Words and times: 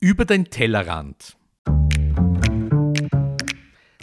Über 0.00 0.24
den 0.24 0.44
Tellerrand. 0.44 1.36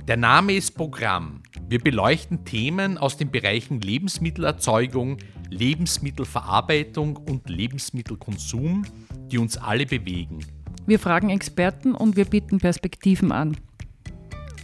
Der 0.05 0.17
Name 0.17 0.51
ist 0.51 0.75
Programm. 0.75 1.41
Wir 1.69 1.79
beleuchten 1.79 2.43
Themen 2.43 2.97
aus 2.97 3.15
den 3.15 3.31
Bereichen 3.31 3.79
Lebensmittelerzeugung, 3.79 5.19
Lebensmittelverarbeitung 5.49 7.15
und 7.15 7.49
Lebensmittelkonsum, 7.49 8.83
die 9.31 9.37
uns 9.37 9.55
alle 9.55 9.85
bewegen. 9.85 10.39
Wir 10.85 10.99
fragen 10.99 11.29
Experten 11.29 11.95
und 11.95 12.17
wir 12.17 12.25
bieten 12.25 12.57
Perspektiven 12.59 13.31
an. 13.31 13.55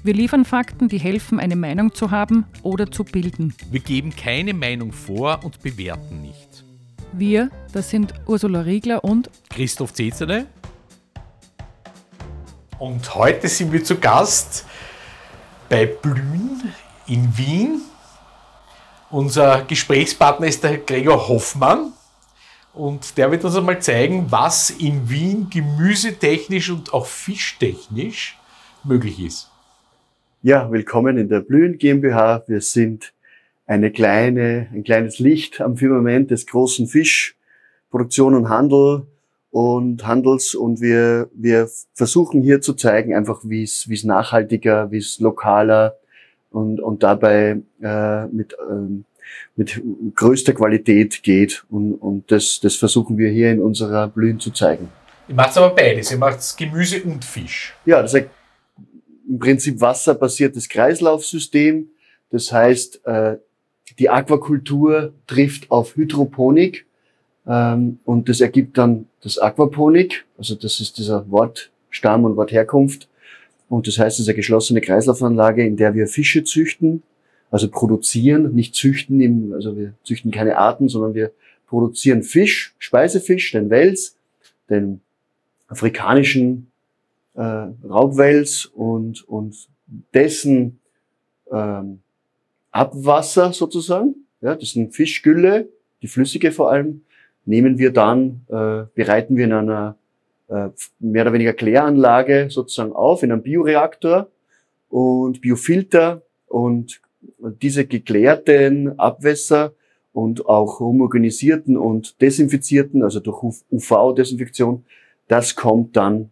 Wir 0.03 0.13
liefern 0.13 0.43
Fakten, 0.43 0.89
die 0.89 0.99
helfen, 0.99 1.39
eine 1.39 1.55
Meinung 1.55 1.93
zu 1.93 2.11
haben 2.11 2.43
oder 2.61 2.91
zu 2.91 3.05
bilden. 3.05 3.53
Wir 3.71 3.79
geben 3.79 4.13
keine 4.13 4.53
Meinung 4.53 4.91
vor 4.91 5.45
und 5.45 5.61
bewerten 5.63 6.23
nicht. 6.23 6.65
Wir, 7.13 7.49
das 7.71 7.89
sind 7.89 8.13
Ursula 8.25 8.61
Riegler 8.61 9.05
und 9.05 9.29
Christoph 9.49 9.93
Zezele 9.93 10.47
und 12.81 13.13
heute 13.13 13.47
sind 13.47 13.71
wir 13.71 13.83
zu 13.83 13.99
Gast 13.99 14.65
bei 15.69 15.85
Blühen 15.85 16.73
in 17.05 17.37
Wien. 17.37 17.81
Unser 19.11 19.65
Gesprächspartner 19.65 20.47
ist 20.47 20.63
der 20.63 20.79
Gregor 20.79 21.27
Hoffmann 21.27 21.93
und 22.73 23.19
der 23.19 23.29
wird 23.29 23.45
uns 23.45 23.55
einmal 23.55 23.79
zeigen, 23.83 24.31
was 24.31 24.71
in 24.71 25.07
Wien 25.11 25.47
gemüsetechnisch 25.51 26.71
und 26.71 26.91
auch 26.91 27.05
fischtechnisch 27.05 28.39
möglich 28.83 29.23
ist. 29.23 29.51
Ja, 30.41 30.71
willkommen 30.71 31.19
in 31.19 31.29
der 31.29 31.41
Blühen 31.41 31.77
GmbH. 31.77 32.45
Wir 32.47 32.61
sind 32.61 33.13
eine 33.67 33.91
kleine, 33.91 34.69
ein 34.73 34.83
kleines 34.83 35.19
Licht 35.19 35.61
am 35.61 35.77
Firmament 35.77 36.31
des 36.31 36.47
großen 36.47 36.87
Fischproduktion 36.87 38.33
und 38.33 38.49
Handel 38.49 39.05
und 39.51 40.07
Handels 40.07 40.55
und 40.55 40.79
wir, 40.81 41.29
wir 41.33 41.69
versuchen 41.93 42.41
hier 42.41 42.61
zu 42.61 42.73
zeigen, 42.73 43.13
einfach 43.13 43.41
wie 43.43 43.63
es, 43.63 43.87
wie 43.89 43.95
es 43.95 44.05
nachhaltiger, 44.05 44.91
wie 44.91 44.97
es 44.97 45.19
lokaler 45.19 45.97
und, 46.51 46.79
und 46.79 47.03
dabei 47.03 47.61
äh, 47.81 48.25
mit, 48.27 48.55
ähm, 48.69 49.03
mit 49.57 49.81
größter 50.15 50.53
Qualität 50.53 51.21
geht. 51.21 51.65
Und, 51.69 51.95
und 51.95 52.31
das, 52.31 52.59
das 52.61 52.75
versuchen 52.77 53.17
wir 53.17 53.29
hier 53.29 53.51
in 53.51 53.61
unserer 53.61 54.07
Blühen 54.07 54.39
zu 54.39 54.51
zeigen. 54.51 54.89
Ihr 55.27 55.35
macht 55.35 55.57
aber 55.57 55.75
beides, 55.75 56.11
ihr 56.11 56.17
macht 56.17 56.57
Gemüse 56.57 57.03
und 57.03 57.23
Fisch. 57.23 57.75
Ja, 57.85 58.01
das 58.01 58.13
ist 58.13 58.27
im 59.29 59.39
Prinzip 59.39 59.79
wasserbasiertes 59.79 60.67
Kreislaufsystem. 60.69 61.89
Das 62.31 62.51
heißt, 62.51 63.05
äh, 63.05 63.37
die 63.99 64.09
Aquakultur 64.09 65.13
trifft 65.27 65.69
auf 65.69 65.95
Hydroponik 65.95 66.85
und 67.45 68.29
das 68.29 68.39
ergibt 68.39 68.77
dann 68.77 69.07
das 69.21 69.37
Aquaponik, 69.37 70.25
also 70.37 70.55
das 70.55 70.79
ist 70.79 70.97
dieser 70.97 71.29
Wortstamm 71.29 72.25
und 72.25 72.35
Wortherkunft. 72.35 73.07
Und 73.67 73.87
das 73.87 73.97
heißt, 73.97 74.17
es 74.17 74.23
ist 74.23 74.27
eine 74.27 74.35
geschlossene 74.35 74.81
Kreislaufanlage, 74.81 75.65
in 75.65 75.77
der 75.77 75.95
wir 75.95 76.07
Fische 76.07 76.43
züchten, 76.43 77.03
also 77.49 77.69
produzieren, 77.69 78.53
nicht 78.53 78.75
züchten, 78.75 79.21
im, 79.21 79.53
also 79.53 79.75
wir 79.75 79.93
züchten 80.03 80.31
keine 80.31 80.57
Arten, 80.57 80.87
sondern 80.87 81.13
wir 81.13 81.31
produzieren 81.67 82.21
Fisch, 82.21 82.75
Speisefisch, 82.79 83.51
den 83.53 83.69
Wels, 83.69 84.17
den 84.69 85.01
afrikanischen 85.67 86.67
äh, 87.33 87.41
Raubwels 87.41 88.65
und, 88.65 89.27
und 89.27 89.67
dessen 90.13 90.79
ähm, 91.51 92.01
Abwasser 92.71 93.53
sozusagen, 93.53 94.15
ja, 94.41 94.55
das 94.55 94.71
sind 94.71 94.93
Fischgülle, 94.93 95.69
die 96.01 96.07
flüssige 96.07 96.51
vor 96.51 96.71
allem, 96.71 97.03
nehmen 97.45 97.77
wir 97.77 97.91
dann, 97.91 98.41
äh, 98.49 98.83
bereiten 98.95 99.35
wir 99.35 99.45
in 99.45 99.53
einer 99.53 99.95
äh, 100.47 100.69
mehr 100.99 101.23
oder 101.23 101.33
weniger 101.33 101.53
Kläranlage 101.53 102.47
sozusagen 102.49 102.93
auf, 102.93 103.23
in 103.23 103.31
einem 103.31 103.41
Bioreaktor 103.41 104.27
und 104.89 105.41
Biofilter 105.41 106.21
und 106.47 107.01
diese 107.39 107.85
geklärten 107.85 108.99
Abwässer 108.99 109.73
und 110.13 110.45
auch 110.47 110.79
homogenisierten 110.79 111.77
und 111.77 112.21
desinfizierten, 112.21 113.03
also 113.03 113.19
durch 113.19 113.43
UV-Desinfektion, 113.71 114.83
das 115.27 115.55
kommt 115.55 115.95
dann 115.95 116.31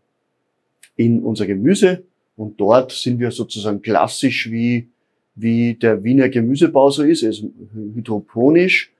in 0.96 1.24
unser 1.24 1.48
Gemüse 1.48 2.04
und 2.36 2.60
dort 2.60 2.92
sind 2.92 3.20
wir 3.20 3.32
sozusagen 3.32 3.82
klassisch 3.82 4.52
wie, 4.52 4.90
wie 5.36 5.76
der 5.76 6.04
Wiener 6.04 6.28
Gemüsebau 6.28 6.90
so 6.90 7.04
ist, 7.04 7.24
also 7.24 7.50
hydroponisch 7.74 8.92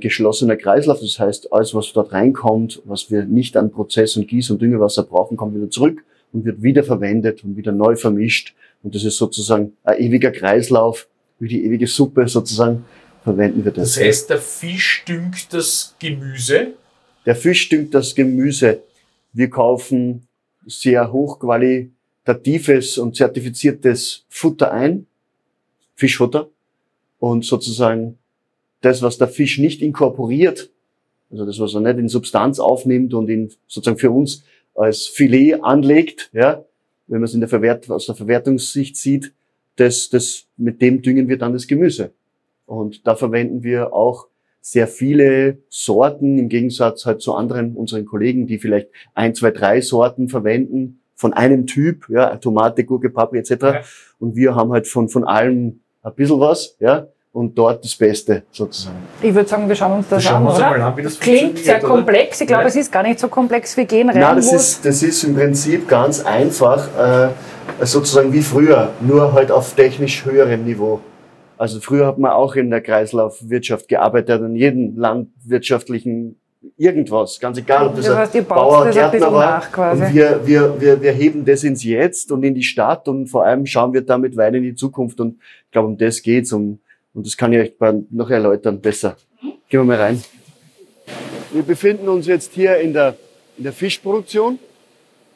geschlossener 0.00 0.56
Kreislauf. 0.56 1.00
Das 1.00 1.18
heißt, 1.18 1.52
alles, 1.52 1.74
was 1.74 1.92
dort 1.92 2.12
reinkommt, 2.12 2.80
was 2.84 3.10
wir 3.10 3.24
nicht 3.24 3.56
an 3.56 3.70
Prozess- 3.70 4.16
und 4.16 4.28
Gieß- 4.28 4.52
und 4.52 4.62
Düngewasser 4.62 5.02
brauchen, 5.02 5.36
kommt 5.36 5.54
wieder 5.54 5.70
zurück 5.70 6.04
und 6.32 6.44
wird 6.44 6.62
wieder 6.62 6.84
verwendet 6.84 7.44
und 7.44 7.56
wieder 7.56 7.72
neu 7.72 7.96
vermischt. 7.96 8.54
Und 8.82 8.94
das 8.94 9.04
ist 9.04 9.16
sozusagen 9.16 9.72
ein 9.84 9.98
ewiger 9.98 10.30
Kreislauf, 10.30 11.06
wie 11.38 11.48
die 11.48 11.64
ewige 11.64 11.86
Suppe 11.86 12.28
sozusagen 12.28 12.84
verwenden 13.22 13.64
wir 13.64 13.72
das. 13.72 13.94
Das 13.94 14.04
heißt, 14.04 14.30
der 14.30 14.38
Fisch 14.38 15.04
düngt 15.06 15.52
das 15.52 15.94
Gemüse? 15.98 16.74
Der 17.26 17.34
Fisch 17.34 17.68
düngt 17.68 17.94
das 17.94 18.14
Gemüse. 18.14 18.82
Wir 19.32 19.48
kaufen 19.48 20.28
sehr 20.66 21.10
hochqualitatives 21.10 22.98
und 22.98 23.16
zertifiziertes 23.16 24.24
Futter 24.28 24.72
ein, 24.72 25.06
Fischfutter, 25.94 26.48
und 27.18 27.44
sozusagen 27.44 28.18
das, 28.84 29.02
was 29.02 29.18
der 29.18 29.28
Fisch 29.28 29.58
nicht 29.58 29.82
inkorporiert, 29.82 30.70
also 31.30 31.46
das, 31.46 31.58
was 31.58 31.74
er 31.74 31.80
nicht 31.80 31.98
in 31.98 32.08
Substanz 32.08 32.60
aufnimmt 32.60 33.14
und 33.14 33.28
ihn 33.28 33.50
sozusagen 33.66 33.98
für 33.98 34.10
uns 34.10 34.44
als 34.74 35.06
Filet 35.06 35.60
anlegt, 35.62 36.30
ja, 36.32 36.64
wenn 37.06 37.20
man 37.20 37.24
es 37.24 37.34
in 37.34 37.40
der 37.40 37.48
Verwert 37.48 37.90
aus 37.90 38.06
der 38.06 38.14
Verwertungssicht 38.14 38.96
sieht, 38.96 39.32
das, 39.76 40.10
das, 40.10 40.46
mit 40.56 40.80
dem 40.80 41.02
düngen 41.02 41.28
wir 41.28 41.38
dann 41.38 41.52
das 41.52 41.66
Gemüse. 41.66 42.12
Und 42.66 43.06
da 43.06 43.16
verwenden 43.16 43.62
wir 43.62 43.92
auch 43.92 44.28
sehr 44.60 44.86
viele 44.86 45.58
Sorten 45.68 46.38
im 46.38 46.48
Gegensatz 46.48 47.04
halt 47.04 47.20
zu 47.20 47.34
anderen 47.34 47.76
unseren 47.76 48.06
Kollegen, 48.06 48.46
die 48.46 48.58
vielleicht 48.58 48.88
ein, 49.14 49.34
zwei, 49.34 49.50
drei 49.50 49.80
Sorten 49.80 50.28
verwenden 50.28 51.00
von 51.14 51.32
einem 51.32 51.66
Typ, 51.66 52.08
ja, 52.08 52.36
Tomate, 52.36 52.84
Gurke, 52.84 53.10
Paprika 53.10 53.54
etc. 53.54 53.62
Ja. 53.62 53.80
Und 54.18 54.36
wir 54.36 54.54
haben 54.54 54.72
halt 54.72 54.86
von, 54.86 55.08
von 55.08 55.24
allem 55.24 55.80
ein 56.02 56.14
bisschen 56.14 56.40
was, 56.40 56.76
ja 56.80 57.08
und 57.34 57.58
dort 57.58 57.84
das 57.84 57.96
Beste 57.96 58.44
sozusagen. 58.52 58.96
Ich 59.20 59.34
würde 59.34 59.48
sagen, 59.48 59.68
wir 59.68 59.74
schauen 59.74 59.98
uns 59.98 60.08
das 60.08 60.22
schauen 60.22 60.36
an, 60.36 60.46
uns 60.46 60.56
oder? 60.56 60.86
An, 60.86 61.02
das 61.02 61.18
Klingt 61.18 61.58
sehr 61.58 61.80
komplex. 61.80 62.40
Ich 62.40 62.46
glaube, 62.46 62.62
ja. 62.62 62.68
es 62.68 62.76
ist 62.76 62.92
gar 62.92 63.02
nicht 63.02 63.18
so 63.18 63.26
komplex. 63.26 63.76
Wir 63.76 63.86
gehen 63.86 64.08
rein. 64.08 64.20
Nein, 64.20 64.36
das 64.36 64.52
ist, 64.52 64.86
das 64.86 65.02
ist 65.02 65.24
im 65.24 65.34
Prinzip 65.34 65.88
ganz 65.88 66.24
einfach, 66.24 66.86
äh, 66.96 67.30
sozusagen 67.84 68.32
wie 68.32 68.40
früher, 68.40 68.92
nur 69.00 69.32
halt 69.32 69.50
auf 69.50 69.74
technisch 69.74 70.24
höherem 70.24 70.64
Niveau. 70.64 71.00
Also 71.58 71.80
früher 71.80 72.06
hat 72.06 72.18
man 72.18 72.30
auch 72.30 72.54
in 72.54 72.70
der 72.70 72.80
Kreislaufwirtschaft 72.80 73.88
gearbeitet, 73.88 74.40
an 74.40 74.54
jedem 74.54 74.96
landwirtschaftlichen 74.96 76.36
irgendwas, 76.76 77.40
ganz 77.40 77.58
egal, 77.58 77.88
ob 77.88 77.96
das, 77.96 78.06
das 78.06 78.16
heißt, 78.16 78.36
ein 78.36 78.44
Bauer, 78.44 78.90
Gärtner 78.90 79.32
war. 79.32 79.92
Und 79.92 80.14
wir, 80.14 80.40
wir, 80.44 80.80
wir, 80.80 81.02
wir 81.02 81.12
heben 81.12 81.44
das 81.44 81.64
ins 81.64 81.82
Jetzt 81.82 82.30
und 82.30 82.44
in 82.44 82.54
die 82.54 82.62
Stadt 82.62 83.08
und 83.08 83.26
vor 83.26 83.44
allem 83.44 83.66
schauen 83.66 83.92
wir 83.92 84.02
damit 84.02 84.36
weiter 84.36 84.56
in 84.56 84.62
die 84.62 84.74
Zukunft 84.74 85.20
und 85.20 85.36
ich 85.66 85.70
glaube, 85.72 85.88
um 85.88 85.98
das 85.98 86.22
geht's, 86.22 86.52
um 86.52 86.78
und 87.14 87.26
das 87.26 87.36
kann 87.36 87.52
ich 87.52 87.60
euch 87.60 87.94
noch 88.10 88.28
erläutern 88.28 88.80
besser. 88.80 89.16
Gehen 89.68 89.80
wir 89.80 89.84
mal 89.84 89.96
rein. 89.96 90.22
Wir 91.52 91.62
befinden 91.62 92.08
uns 92.08 92.26
jetzt 92.26 92.52
hier 92.52 92.78
in 92.78 92.92
der, 92.92 93.16
in 93.56 93.64
der 93.64 93.72
Fischproduktion. 93.72 94.58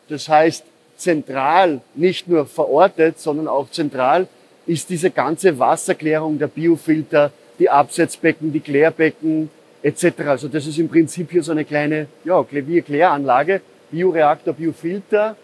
Das 0.08 0.28
heißt, 0.28 0.64
zentral, 0.96 1.80
nicht 1.94 2.28
nur 2.28 2.46
verortet, 2.46 3.20
sondern 3.20 3.46
auch 3.46 3.70
zentral 3.70 4.26
ist 4.66 4.90
diese 4.90 5.10
ganze 5.10 5.58
Wasserklärung 5.58 6.38
der 6.38 6.48
Biofilter, 6.48 7.32
die 7.58 7.70
Absetzbecken, 7.70 8.52
die 8.52 8.60
Klärbecken 8.60 9.48
etc. 9.82 10.20
Also 10.26 10.48
das 10.48 10.66
ist 10.66 10.78
im 10.78 10.88
Prinzip 10.88 11.30
hier 11.30 11.42
so 11.42 11.52
eine 11.52 11.64
kleine 11.64 12.08
ja, 12.24 12.44
Kläranlage, 12.44 13.60
Bioreaktor, 13.90 14.54
Biofilter 14.54 15.36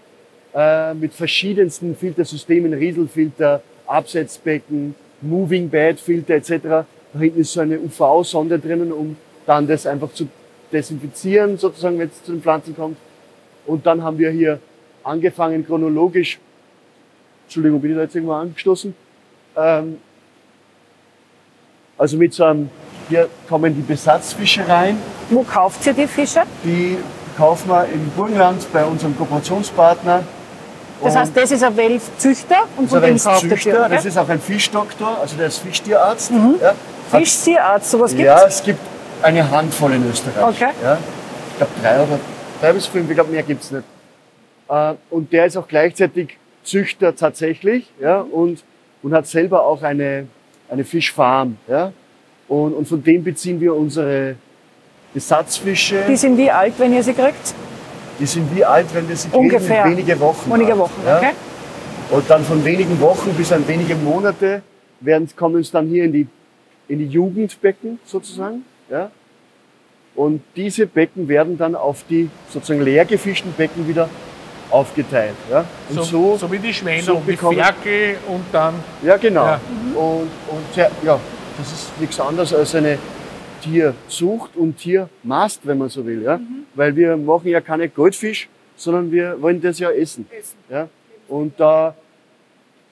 äh, 0.55 0.93
mit 0.95 1.15
verschiedensten 1.15 1.97
Filtersystemen, 1.97 2.75
Rieselfilter, 2.75 3.63
Absetzbecken, 3.87 4.95
Moving 5.25 5.69
Bed 5.69 6.01
Filter 6.01 6.35
etc. 6.35 6.51
Da 6.63 6.87
hinten 7.19 7.41
ist 7.41 7.53
so 7.53 7.61
eine 7.61 7.79
UV-Sonde 7.79 8.59
drinnen, 8.59 8.93
um 8.93 9.17
dann 9.47 9.67
das 9.67 9.87
einfach 9.87 10.13
zu 10.13 10.29
desinfizieren, 10.73 11.59
sozusagen, 11.59 11.99
wenn 11.99 12.09
es 12.09 12.23
zu 12.25 12.33
den 12.33 12.43
Pflanzen 12.43 12.75
kommt. 12.75 12.97
Und 13.67 13.87
dann 13.87 14.03
haben 14.03 14.19
wir 14.19 14.31
hier 14.31 14.59
angefangen 15.03 15.65
chronologisch, 15.65 16.39
Entschuldigung, 17.45 17.81
bin 17.81 17.93
ich 17.93 17.97
da 17.97 18.03
jetzt 18.03 18.15
irgendwo 18.15 18.35
angestoßen? 18.35 18.95
Ähm, 19.57 19.99
also 21.97 22.17
mit 22.17 22.35
so 22.35 22.45
einem, 22.45 22.71
hier 23.09 23.29
kommen 23.49 23.75
die 23.75 23.83
Besatzfische 23.83 24.67
rein. 24.69 24.99
Wo 25.31 25.43
kauft 25.43 25.87
ihr 25.87 25.93
die 25.93 26.07
Fische? 26.07 26.43
Die 26.65 26.97
kaufen 27.37 27.69
wir 27.69 27.87
im 27.87 28.09
Burgenland 28.17 28.67
bei 28.73 28.85
unserem 28.85 29.17
Kooperationspartner 29.17 30.23
das 31.05 31.17
heißt, 31.17 31.37
das 31.37 31.51
ist 31.51 31.63
ein 31.63 31.77
Welfzüchter 31.77 32.57
und 32.77 32.89
von 32.89 33.03
dem 33.03 33.19
kauft 33.19 33.51
der 33.51 33.57
Tier, 33.57 33.89
Das 33.89 34.05
ist 34.05 34.19
auch 34.19 34.29
ein 34.29 34.41
Fischdoktor, 34.41 35.19
also 35.21 35.37
der 35.37 35.47
ist 35.47 35.59
Fischtierarzt. 35.59 36.31
Mhm. 36.31 36.57
Ja. 36.61 36.75
Fischtierarzt, 37.11 37.91
sowas 37.91 38.11
gibt 38.11 38.23
es? 38.23 38.27
Ja, 38.27 38.47
es 38.47 38.63
gibt 38.63 38.81
eine 39.23 39.51
Handvoll 39.51 39.93
in 39.93 40.11
Österreich. 40.11 40.43
Okay. 40.43 40.71
Ja. 40.83 40.99
Ich 41.51 41.57
glaube 41.57 41.73
drei 41.83 41.97
oder 42.03 42.21
drei 42.61 42.73
bis 42.73 42.87
fünf, 42.87 43.09
ich 43.09 43.15
glaube 43.15 43.31
mehr 43.31 43.43
gibt 43.43 43.63
es 43.63 43.71
nicht. 43.71 43.85
Äh, 44.69 44.95
und 45.11 45.33
der 45.33 45.47
ist 45.47 45.57
auch 45.57 45.69
gleichzeitig 45.69 46.39
Züchter 46.63 47.15
tatsächlich 47.15 47.91
ja, 48.01 48.21
und, 48.21 48.65
und 49.03 49.13
hat 49.13 49.27
selber 49.27 49.65
auch 49.67 49.83
eine, 49.83 50.27
eine 50.71 50.85
Fischfarm. 50.85 51.59
Ja. 51.69 51.93
Und, 52.49 52.75
und 52.75 52.89
von 52.89 53.03
dem 53.03 53.23
beziehen 53.23 53.61
wir 53.61 53.75
unsere 53.75 54.37
Besatzfische. 55.13 56.05
Die 56.09 56.17
sind 56.17 56.37
wie 56.37 56.51
alt, 56.51 56.75
wenn 56.79 56.93
ihr 56.93 57.03
sie 57.03 57.13
kriegt? 57.15 57.55
Die 58.19 58.27
sind 58.27 58.55
wie 58.55 58.65
alt, 58.65 58.87
wenn 58.95 59.09
wir 59.09 59.17
sie 59.17 59.29
Ungefähr. 59.33 59.83
kriegen, 59.83 59.97
wenige 59.99 60.21
Wochen. 60.21 60.53
Wenige 60.53 60.79
Wochen, 60.79 61.01
ja. 61.07 61.19
okay. 61.19 61.31
Und 62.11 62.29
dann 62.31 62.45
von 62.45 62.65
wenigen 62.65 63.01
Wochen 63.01 63.35
bis 63.35 63.53
an 63.53 63.67
wenige 63.67 63.95
Monate 63.97 64.63
werden, 65.01 65.29
kommen 65.37 65.61
es 65.61 65.71
dann 65.71 65.89
hier 65.89 66.05
in 66.05 66.13
die, 66.13 66.27
in 66.87 66.99
die 67.01 67.07
Jugendbecken 67.07 67.99
sozusagen. 68.05 68.65
Ja. 68.91 69.11
Und 70.15 70.43
diese 70.55 70.87
Becken 70.87 71.27
werden 71.27 71.59
dann 71.59 71.75
auf 71.75 72.05
die 72.09 72.31
sozusagen 72.51 72.83
leer 72.83 73.05
gefischten 73.05 73.53
Becken 73.53 73.89
wieder 73.89 74.09
aufgeteilt. 74.71 75.35
Ja. 75.51 75.65
Und 75.89 75.95
So, 75.97 76.03
so, 76.05 76.37
so 76.37 76.53
wie 76.53 76.59
die 76.59 76.73
Schwäne 76.73 77.03
so 77.03 77.17
und 77.17 77.27
die 77.27 77.33
bekommen- 77.33 77.57
Ferkel 77.59 78.17
und 78.29 78.45
dann. 78.53 78.75
ja 79.03 79.17
genau. 79.17 79.45
Ja. 79.47 79.61
Und, 79.97 80.29
und 80.49 80.77
ja, 80.77 80.89
ja, 81.05 81.19
das 81.59 81.73
ist 81.73 82.01
nichts 82.01 82.21
anderes 82.21 82.55
als 82.55 82.75
eine 82.77 82.99
Tierzucht 83.63 84.57
und 84.57 84.77
Tiermast, 84.77 85.61
wenn 85.65 85.79
man 85.79 85.89
so 85.89 86.05
will. 86.07 86.23
Ja. 86.23 86.39
Weil 86.75 86.95
wir 86.97 87.17
machen 87.17 87.49
ja 87.49 87.61
keine 87.61 87.89
Goldfisch, 87.89 88.49
sondern 88.77 89.11
wir 89.11 89.41
wollen 89.41 89.61
das 89.61 89.79
ja 89.79 89.91
essen. 89.91 90.27
Ja. 90.69 90.89
Und 91.29 91.59
da, 91.59 91.95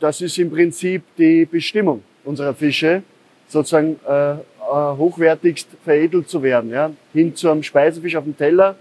das 0.00 0.20
ist 0.20 0.38
im 0.38 0.50
Prinzip 0.50 1.02
die 1.16 1.44
Bestimmung 1.44 2.02
unserer 2.24 2.54
Fische, 2.54 3.02
sozusagen 3.48 3.98
äh, 4.08 4.32
äh, 4.32 4.36
hochwertigst 4.96 5.68
veredelt 5.84 6.28
zu 6.28 6.42
werden, 6.42 6.70
ja, 6.70 6.90
hin 7.12 7.34
zu 7.34 7.50
einem 7.50 7.62
Speisefisch 7.62 8.16
auf 8.16 8.24
dem 8.24 8.36
Teller 8.36 8.76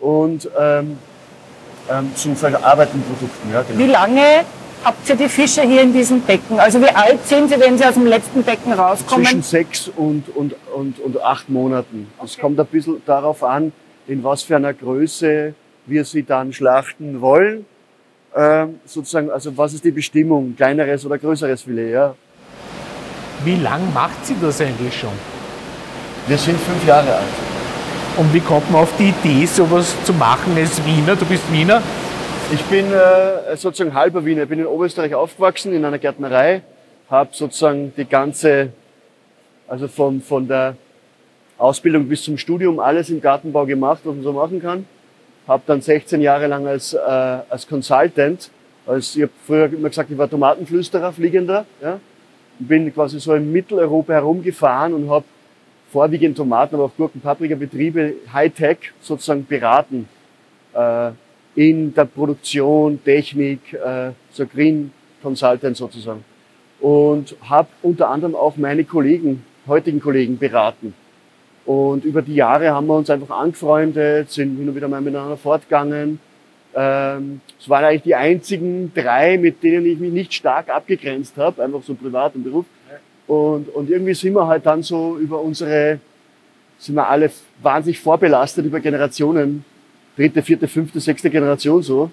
und 0.00 0.48
ähm, 0.58 0.98
ähm, 1.90 2.14
zu 2.14 2.34
verarbeiteten 2.34 3.02
Produkten. 3.02 3.52
Ja, 3.52 3.62
genau. 3.62 3.78
Wie 3.78 3.90
lange 3.90 4.44
habt 4.84 5.08
ihr 5.08 5.16
die 5.16 5.28
Fische 5.28 5.62
hier 5.62 5.82
in 5.82 5.92
diesem 5.92 6.20
Becken? 6.20 6.58
Also 6.60 6.80
wie 6.80 6.88
alt 6.88 7.26
sind 7.26 7.50
sie, 7.50 7.58
wenn 7.58 7.76
sie 7.78 7.84
aus 7.84 7.94
dem 7.94 8.06
letzten 8.06 8.42
Becken 8.42 8.72
rauskommen? 8.72 9.24
Zwischen 9.24 9.42
sechs 9.42 9.88
und, 9.88 10.28
und, 10.34 10.54
und, 10.74 11.00
und 11.00 11.20
acht 11.22 11.48
Monaten. 11.48 12.08
Es 12.22 12.38
kommt 12.38 12.60
ein 12.60 12.66
bisschen 12.66 13.02
darauf 13.06 13.42
an, 13.42 13.72
in 14.06 14.22
was 14.24 14.42
für 14.42 14.56
einer 14.56 14.74
Größe 14.74 15.54
wir 15.86 16.04
sie 16.04 16.22
dann 16.22 16.52
schlachten 16.52 17.20
wollen. 17.20 17.66
Ähm, 18.34 18.80
sozusagen, 18.84 19.30
also 19.30 19.56
was 19.56 19.74
ist 19.74 19.84
die 19.84 19.90
Bestimmung, 19.90 20.56
kleineres 20.56 21.04
oder 21.04 21.18
größeres 21.18 21.62
Filet, 21.62 21.92
ja. 21.92 22.14
Wie 23.44 23.56
lang 23.56 23.92
macht 23.92 24.24
sie 24.24 24.36
das 24.40 24.60
eigentlich 24.60 24.96
schon? 24.98 25.12
Wir 26.28 26.38
sind 26.38 26.58
fünf 26.58 26.86
Jahre 26.86 27.14
alt. 27.14 27.24
Und 28.16 28.32
wie 28.32 28.40
kommt 28.40 28.70
man 28.70 28.82
auf 28.82 28.92
die 28.98 29.08
Idee, 29.08 29.46
sowas 29.46 29.94
zu 30.04 30.12
machen 30.12 30.54
als 30.56 30.84
Wiener? 30.84 31.16
Du 31.16 31.24
bist 31.24 31.50
Wiener. 31.52 31.82
Ich 32.52 32.62
bin 32.64 32.86
äh, 32.92 33.56
sozusagen 33.56 33.94
halber 33.94 34.24
Wiener. 34.24 34.44
Ich 34.44 34.48
bin 34.48 34.60
in 34.60 34.66
Oberösterreich 34.66 35.14
aufgewachsen, 35.14 35.72
in 35.72 35.84
einer 35.84 35.98
Gärtnerei. 35.98 36.62
Habe 37.10 37.30
sozusagen 37.32 37.92
die 37.96 38.04
ganze, 38.04 38.72
also 39.66 39.88
von, 39.88 40.20
von 40.20 40.46
der 40.46 40.76
Ausbildung 41.58 42.08
bis 42.08 42.22
zum 42.22 42.38
Studium 42.38 42.80
alles 42.80 43.10
im 43.10 43.20
Gartenbau 43.20 43.66
gemacht, 43.66 44.00
was 44.04 44.14
man 44.14 44.24
so 44.24 44.32
machen 44.32 44.60
kann. 44.60 44.86
Habe 45.46 45.62
dann 45.66 45.80
16 45.80 46.20
Jahre 46.20 46.46
lang 46.46 46.66
als, 46.66 46.94
äh, 46.94 46.98
als 46.98 47.66
Consultant, 47.66 48.50
als, 48.86 49.16
ich 49.16 49.22
habe 49.22 49.32
früher 49.46 49.72
immer 49.72 49.88
gesagt, 49.88 50.10
ich 50.10 50.18
war 50.18 50.28
Tomatenflüsterer, 50.28 51.12
Fliegender. 51.12 51.66
Ja? 51.80 52.00
Bin 52.58 52.92
quasi 52.92 53.20
so 53.20 53.34
in 53.34 53.50
Mitteleuropa 53.52 54.12
herumgefahren 54.12 54.94
und 54.94 55.10
habe 55.10 55.24
vorwiegend 55.90 56.36
Tomaten, 56.36 56.74
aber 56.74 56.84
auch 56.84 56.96
Gurken, 56.96 57.20
Paprikabetriebe, 57.20 58.14
Hightech 58.32 58.92
sozusagen 59.00 59.46
beraten. 59.46 60.08
Äh, 60.74 61.10
in 61.54 61.92
der 61.94 62.06
Produktion, 62.06 63.02
Technik, 63.04 63.74
äh, 63.74 64.12
so 64.30 64.46
Green 64.46 64.90
Consultant 65.22 65.76
sozusagen. 65.76 66.24
Und 66.80 67.36
habe 67.42 67.68
unter 67.82 68.08
anderem 68.08 68.34
auch 68.34 68.56
meine 68.56 68.84
Kollegen, 68.84 69.44
heutigen 69.66 70.00
Kollegen 70.00 70.38
beraten. 70.38 70.94
Und 71.64 72.04
über 72.04 72.22
die 72.22 72.34
Jahre 72.34 72.70
haben 72.70 72.86
wir 72.86 72.96
uns 72.96 73.10
einfach 73.10 73.38
angefreundet, 73.38 74.30
sind 74.30 74.56
hin 74.56 74.68
und 74.68 74.74
wieder 74.74 74.88
mal 74.88 75.00
miteinander 75.00 75.36
fortgegangen. 75.36 76.18
Ähm, 76.74 77.40
es 77.60 77.68
waren 77.68 77.84
eigentlich 77.84 78.02
die 78.02 78.14
einzigen 78.14 78.92
drei, 78.94 79.38
mit 79.38 79.62
denen 79.62 79.86
ich 79.86 79.98
mich 79.98 80.12
nicht 80.12 80.34
stark 80.34 80.70
abgegrenzt 80.70 81.36
habe, 81.36 81.62
einfach 81.62 81.82
so 81.82 81.94
privat 81.94 82.34
und 82.34 82.44
Beruf. 82.44 82.66
Und, 83.26 83.68
und 83.68 83.88
irgendwie 83.88 84.14
sind 84.14 84.34
wir 84.34 84.46
halt 84.46 84.66
dann 84.66 84.82
so 84.82 85.16
über 85.18 85.40
unsere, 85.40 85.98
sind 86.78 86.96
wir 86.96 87.08
alle 87.08 87.30
wahnsinnig 87.62 88.00
vorbelastet 88.00 88.66
über 88.66 88.80
Generationen, 88.80 89.64
dritte, 90.16 90.42
vierte, 90.42 90.68
fünfte, 90.68 91.00
sechste 91.00 91.30
Generation 91.30 91.82
so, 91.82 92.10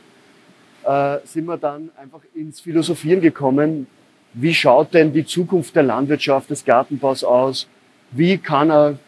äh, 0.86 1.18
sind 1.26 1.46
wir 1.46 1.58
dann 1.58 1.90
einfach 1.98 2.22
ins 2.36 2.60
Philosophieren 2.62 3.22
gekommen. 3.22 3.88
Wie 4.34 4.54
schaut 4.54 4.94
denn 4.94 5.12
die 5.12 5.26
Zukunft 5.26 5.76
der 5.76 5.84
Landwirtschaft, 5.84 6.50
des 6.50 6.64
Gartenbaus 6.64 7.24
aus? 7.24 7.68
Wie 8.12 8.38
kann 8.38 8.70
er, 8.70 9.00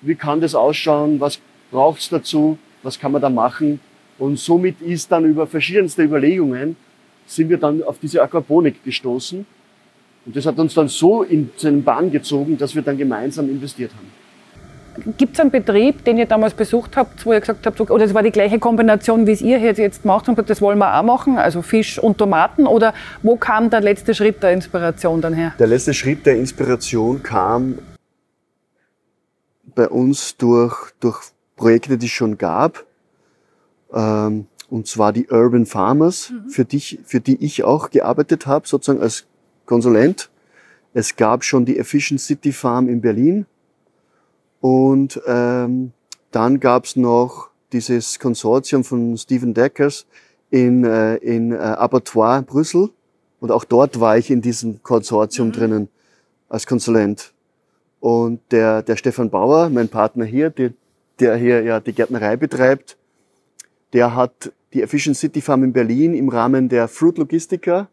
wie 0.00 0.14
kann 0.14 0.40
das 0.40 0.54
ausschauen? 0.54 1.20
Was 1.20 1.38
braucht's 1.70 2.08
dazu? 2.08 2.58
Was 2.82 2.98
kann 2.98 3.12
man 3.12 3.22
da 3.22 3.30
machen? 3.30 3.80
Und 4.18 4.38
somit 4.38 4.80
ist 4.80 5.10
dann 5.12 5.24
über 5.24 5.46
verschiedenste 5.46 6.02
Überlegungen 6.02 6.76
sind 7.26 7.48
wir 7.50 7.58
dann 7.58 7.82
auf 7.82 7.98
diese 7.98 8.22
Aquaponik 8.22 8.82
gestoßen. 8.84 9.44
Und 10.26 10.36
das 10.36 10.46
hat 10.46 10.58
uns 10.58 10.74
dann 10.74 10.88
so 10.88 11.22
in 11.22 11.50
seinen 11.56 11.82
Bann 11.82 12.10
gezogen, 12.10 12.56
dass 12.56 12.74
wir 12.74 12.82
dann 12.82 12.96
gemeinsam 12.96 13.48
investiert 13.48 13.92
haben. 13.94 15.12
Gibt 15.18 15.34
es 15.34 15.40
einen 15.40 15.50
Betrieb, 15.50 16.04
den 16.04 16.16
ihr 16.16 16.24
damals 16.24 16.54
besucht 16.54 16.96
habt, 16.96 17.26
wo 17.26 17.32
ihr 17.32 17.40
gesagt 17.40 17.66
habt, 17.66 17.80
oder 17.80 18.04
es 18.04 18.14
war 18.14 18.22
die 18.22 18.30
gleiche 18.30 18.58
Kombination, 18.58 19.26
wie 19.26 19.32
es 19.32 19.42
ihr 19.42 19.58
jetzt 19.58 19.78
jetzt 19.78 20.04
macht 20.06 20.26
und 20.28 20.36
gesagt, 20.36 20.48
das 20.48 20.62
wollen 20.62 20.78
wir 20.78 20.98
auch 20.98 21.02
machen, 21.02 21.36
also 21.36 21.60
Fisch 21.60 21.98
und 21.98 22.16
Tomaten? 22.16 22.66
Oder 22.66 22.94
wo 23.22 23.36
kam 23.36 23.68
der 23.68 23.82
letzte 23.82 24.14
Schritt 24.14 24.42
der 24.42 24.52
Inspiration 24.52 25.20
dann 25.20 25.34
her? 25.34 25.52
Der 25.58 25.66
letzte 25.66 25.92
Schritt 25.92 26.24
der 26.24 26.36
Inspiration 26.36 27.22
kam 27.22 27.78
bei 29.74 29.88
uns 29.88 30.36
durch, 30.36 30.92
durch 31.00 31.20
Projekte, 31.56 31.98
die 31.98 32.06
es 32.06 32.12
schon 32.12 32.38
gab. 32.38 32.84
Ähm, 33.92 34.46
und 34.68 34.86
zwar 34.86 35.12
die 35.12 35.28
Urban 35.28 35.66
Farmers, 35.66 36.32
für, 36.48 36.64
die, 36.64 36.80
für 36.80 37.20
die 37.20 37.44
ich 37.44 37.64
auch 37.64 37.90
gearbeitet 37.90 38.46
habe, 38.46 38.66
sozusagen 38.66 39.00
als 39.00 39.26
Konsulent. 39.64 40.30
Es 40.92 41.16
gab 41.16 41.44
schon 41.44 41.64
die 41.64 41.78
Efficient 41.78 42.20
City 42.20 42.52
Farm 42.52 42.88
in 42.88 43.00
Berlin. 43.00 43.46
Und 44.60 45.20
ähm, 45.26 45.92
dann 46.30 46.58
gab 46.58 46.86
es 46.86 46.96
noch 46.96 47.50
dieses 47.72 48.18
Konsortium 48.18 48.82
von 48.82 49.16
Stephen 49.16 49.54
Deckers 49.54 50.06
in, 50.50 50.84
äh, 50.84 51.16
in 51.16 51.52
äh, 51.52 51.56
Abattoir 51.56 52.42
Brüssel. 52.42 52.90
Und 53.40 53.52
auch 53.52 53.64
dort 53.64 54.00
war 54.00 54.18
ich 54.18 54.30
in 54.30 54.40
diesem 54.40 54.82
Konsortium 54.82 55.52
drinnen 55.52 55.88
als 56.48 56.66
Konsulent. 56.66 57.32
Und 58.06 58.40
der, 58.52 58.84
der 58.84 58.94
Stefan 58.94 59.30
Bauer, 59.30 59.68
mein 59.68 59.88
Partner 59.88 60.24
hier, 60.24 60.50
der, 60.50 60.70
der 61.18 61.34
hier 61.34 61.64
ja 61.64 61.80
die 61.80 61.92
Gärtnerei 61.92 62.36
betreibt, 62.36 62.96
der 63.94 64.14
hat 64.14 64.52
die 64.72 64.82
Efficient 64.82 65.16
City 65.16 65.40
Farm 65.40 65.64
in 65.64 65.72
Berlin 65.72 66.14
im 66.14 66.28
Rahmen 66.28 66.68
der 66.68 66.86
Fruit 66.86 67.18
Logistica 67.18 67.88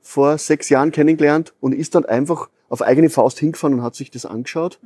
vor 0.00 0.38
sechs 0.38 0.68
Jahren 0.68 0.92
kennengelernt 0.92 1.54
und 1.58 1.72
ist 1.72 1.96
dann 1.96 2.04
einfach 2.04 2.48
auf 2.68 2.82
eigene 2.82 3.10
Faust 3.10 3.40
hingefahren 3.40 3.74
und 3.74 3.82
hat 3.82 3.96
sich 3.96 4.12
das 4.12 4.26
angeschaut. 4.26 4.78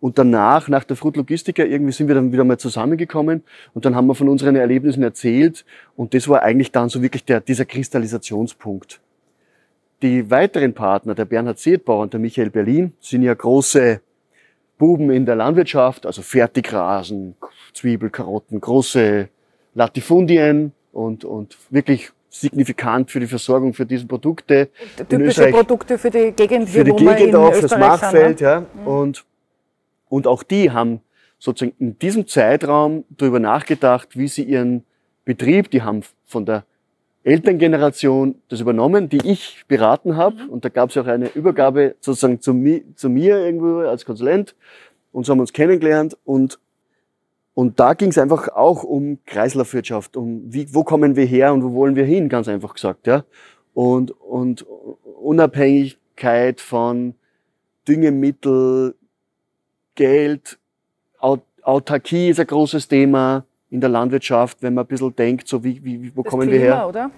Und 0.00 0.16
danach, 0.16 0.70
nach 0.70 0.84
der 0.84 0.96
Fruit 0.96 1.18
Logistica, 1.18 1.64
irgendwie 1.64 1.92
sind 1.92 2.08
wir 2.08 2.14
dann 2.14 2.32
wieder 2.32 2.44
mal 2.44 2.56
zusammengekommen 2.56 3.42
und 3.74 3.84
dann 3.84 3.94
haben 3.94 4.06
wir 4.06 4.14
von 4.14 4.30
unseren 4.30 4.56
Erlebnissen 4.56 5.02
erzählt 5.02 5.66
und 5.94 6.14
das 6.14 6.26
war 6.26 6.42
eigentlich 6.42 6.72
dann 6.72 6.88
so 6.88 7.02
wirklich 7.02 7.26
der, 7.26 7.42
dieser 7.42 7.66
Kristallisationspunkt. 7.66 8.98
Die 10.00 10.30
weiteren 10.30 10.72
Partner, 10.72 11.14
der 11.14 11.26
Bernhard 11.26 11.58
Seetbauer 11.58 12.02
und 12.02 12.14
der 12.14 12.20
Michael 12.20 12.48
Berlin, 12.48 12.94
sind 12.98 13.22
ja 13.22 13.34
große 13.34 14.00
Buben 14.78 15.10
in 15.10 15.24
der 15.24 15.36
Landwirtschaft, 15.36 16.06
also 16.06 16.22
Fertigrasen, 16.22 17.34
Zwiebel, 17.72 18.10
Karotten, 18.10 18.60
große 18.60 19.28
Latifundien 19.74 20.72
und, 20.92 21.24
und 21.24 21.56
wirklich 21.70 22.10
signifikant 22.28 23.10
für 23.10 23.20
die 23.20 23.26
Versorgung 23.26 23.72
für 23.72 23.86
diese 23.86 24.06
Produkte. 24.06 24.68
Typische 25.08 25.48
Produkte 25.48 25.98
für 25.98 26.10
die 26.10 26.32
Gegend, 26.32 26.68
für 26.68 26.84
die 26.84 26.92
Gegend 26.92 27.20
in 27.20 27.36
auch, 27.36 27.52
fürs 27.52 27.64
Österreich 27.64 27.80
Machfeld, 27.80 28.38
sind. 28.38 28.46
ne? 28.46 28.66
ja. 28.84 28.84
Und, 28.84 29.24
und 30.08 30.26
auch 30.26 30.42
die 30.42 30.70
haben 30.70 31.00
sozusagen 31.38 31.74
in 31.78 31.98
diesem 31.98 32.26
Zeitraum 32.26 33.04
darüber 33.10 33.38
nachgedacht, 33.38 34.16
wie 34.16 34.28
sie 34.28 34.42
ihren 34.42 34.84
Betrieb, 35.24 35.70
die 35.70 35.82
haben 35.82 36.02
von 36.24 36.46
der 36.46 36.64
Elterngeneration 37.26 38.36
das 38.48 38.60
übernommen, 38.60 39.08
die 39.08 39.18
ich 39.28 39.64
beraten 39.66 40.16
habe. 40.16 40.46
Und 40.48 40.64
da 40.64 40.68
gab 40.68 40.90
es 40.90 40.96
auch 40.96 41.06
eine 41.06 41.26
Übergabe 41.34 41.96
sozusagen 41.98 42.40
zu, 42.40 42.54
mi 42.54 42.84
zu 42.94 43.10
mir 43.10 43.44
irgendwo 43.44 43.80
als 43.80 44.04
Konsulent. 44.04 44.54
Und 45.10 45.26
so 45.26 45.32
haben 45.32 45.38
wir 45.38 45.42
uns 45.42 45.52
kennengelernt. 45.52 46.16
Und, 46.24 46.60
und 47.52 47.80
da 47.80 47.94
ging 47.94 48.10
es 48.10 48.18
einfach 48.18 48.46
auch 48.50 48.84
um 48.84 49.18
Kreislaufwirtschaft, 49.26 50.16
um 50.16 50.42
wie, 50.46 50.72
wo 50.72 50.84
kommen 50.84 51.16
wir 51.16 51.26
her 51.26 51.52
und 51.52 51.64
wo 51.64 51.72
wollen 51.74 51.96
wir 51.96 52.04
hin, 52.04 52.28
ganz 52.28 52.46
einfach 52.46 52.74
gesagt. 52.74 53.08
Ja. 53.08 53.24
Und, 53.74 54.12
und 54.12 54.64
Unabhängigkeit 55.20 56.60
von 56.60 57.16
Düngemittel, 57.88 58.94
Geld, 59.96 60.60
Aut 61.18 61.42
Autarkie 61.62 62.28
ist 62.28 62.38
ein 62.38 62.46
großes 62.46 62.86
Thema. 62.86 63.44
In 63.70 63.80
der 63.80 63.90
Landwirtschaft, 63.90 64.62
wenn 64.62 64.74
man 64.74 64.84
ein 64.84 64.88
bisschen 64.88 65.14
denkt, 65.16 65.48
so 65.48 65.62
wie, 65.64 65.82
wie 65.84 66.12
wo 66.14 66.22
Das 66.22 66.30
kommen 66.30 66.48
Klima, 66.48 66.62
wir 66.62 66.70
her? 66.76 66.88
oder? 66.88 67.10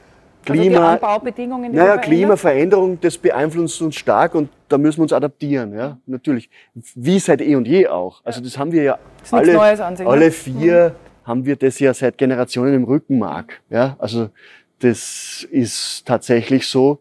Klima- 0.44 0.62
Also 0.62 0.70
die 0.70 0.76
Anbaubedingungen, 1.04 1.72
Naja? 1.74 1.98
Klimaveränderung, 1.98 2.98
das 3.00 3.18
beeinflusst 3.18 3.82
uns 3.82 3.96
stark 3.96 4.34
und 4.34 4.48
da 4.68 4.78
müssen 4.78 4.98
wir 4.98 5.02
uns 5.02 5.12
adaptieren, 5.12 5.74
ja, 5.74 5.98
natürlich. 6.06 6.48
Wie 6.94 7.18
seit 7.18 7.40
eh 7.42 7.54
und 7.56 7.66
je 7.68 7.88
auch. 7.88 8.20
Also 8.24 8.40
das 8.40 8.56
haben 8.56 8.72
wir 8.72 8.82
ja 8.82 8.98
ist 9.22 9.32
nichts 9.32 9.48
alle, 9.48 9.56
Neues 9.58 9.80
an 9.80 9.96
sich, 9.96 10.06
ne? 10.06 10.10
alle 10.12 10.30
vier 10.30 10.94
haben 11.24 11.44
wir 11.44 11.56
das 11.56 11.78
ja 11.80 11.92
seit 11.92 12.16
Generationen 12.16 12.72
im 12.74 12.84
Rückenmark, 12.84 13.60
ja. 13.68 13.96
Also 13.98 14.30
das 14.78 15.46
ist 15.50 16.06
tatsächlich 16.06 16.66
so 16.66 17.00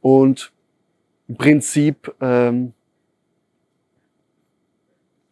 und 0.00 0.52
im 1.26 1.36
Prinzip, 1.36 2.14
ähm, 2.20 2.74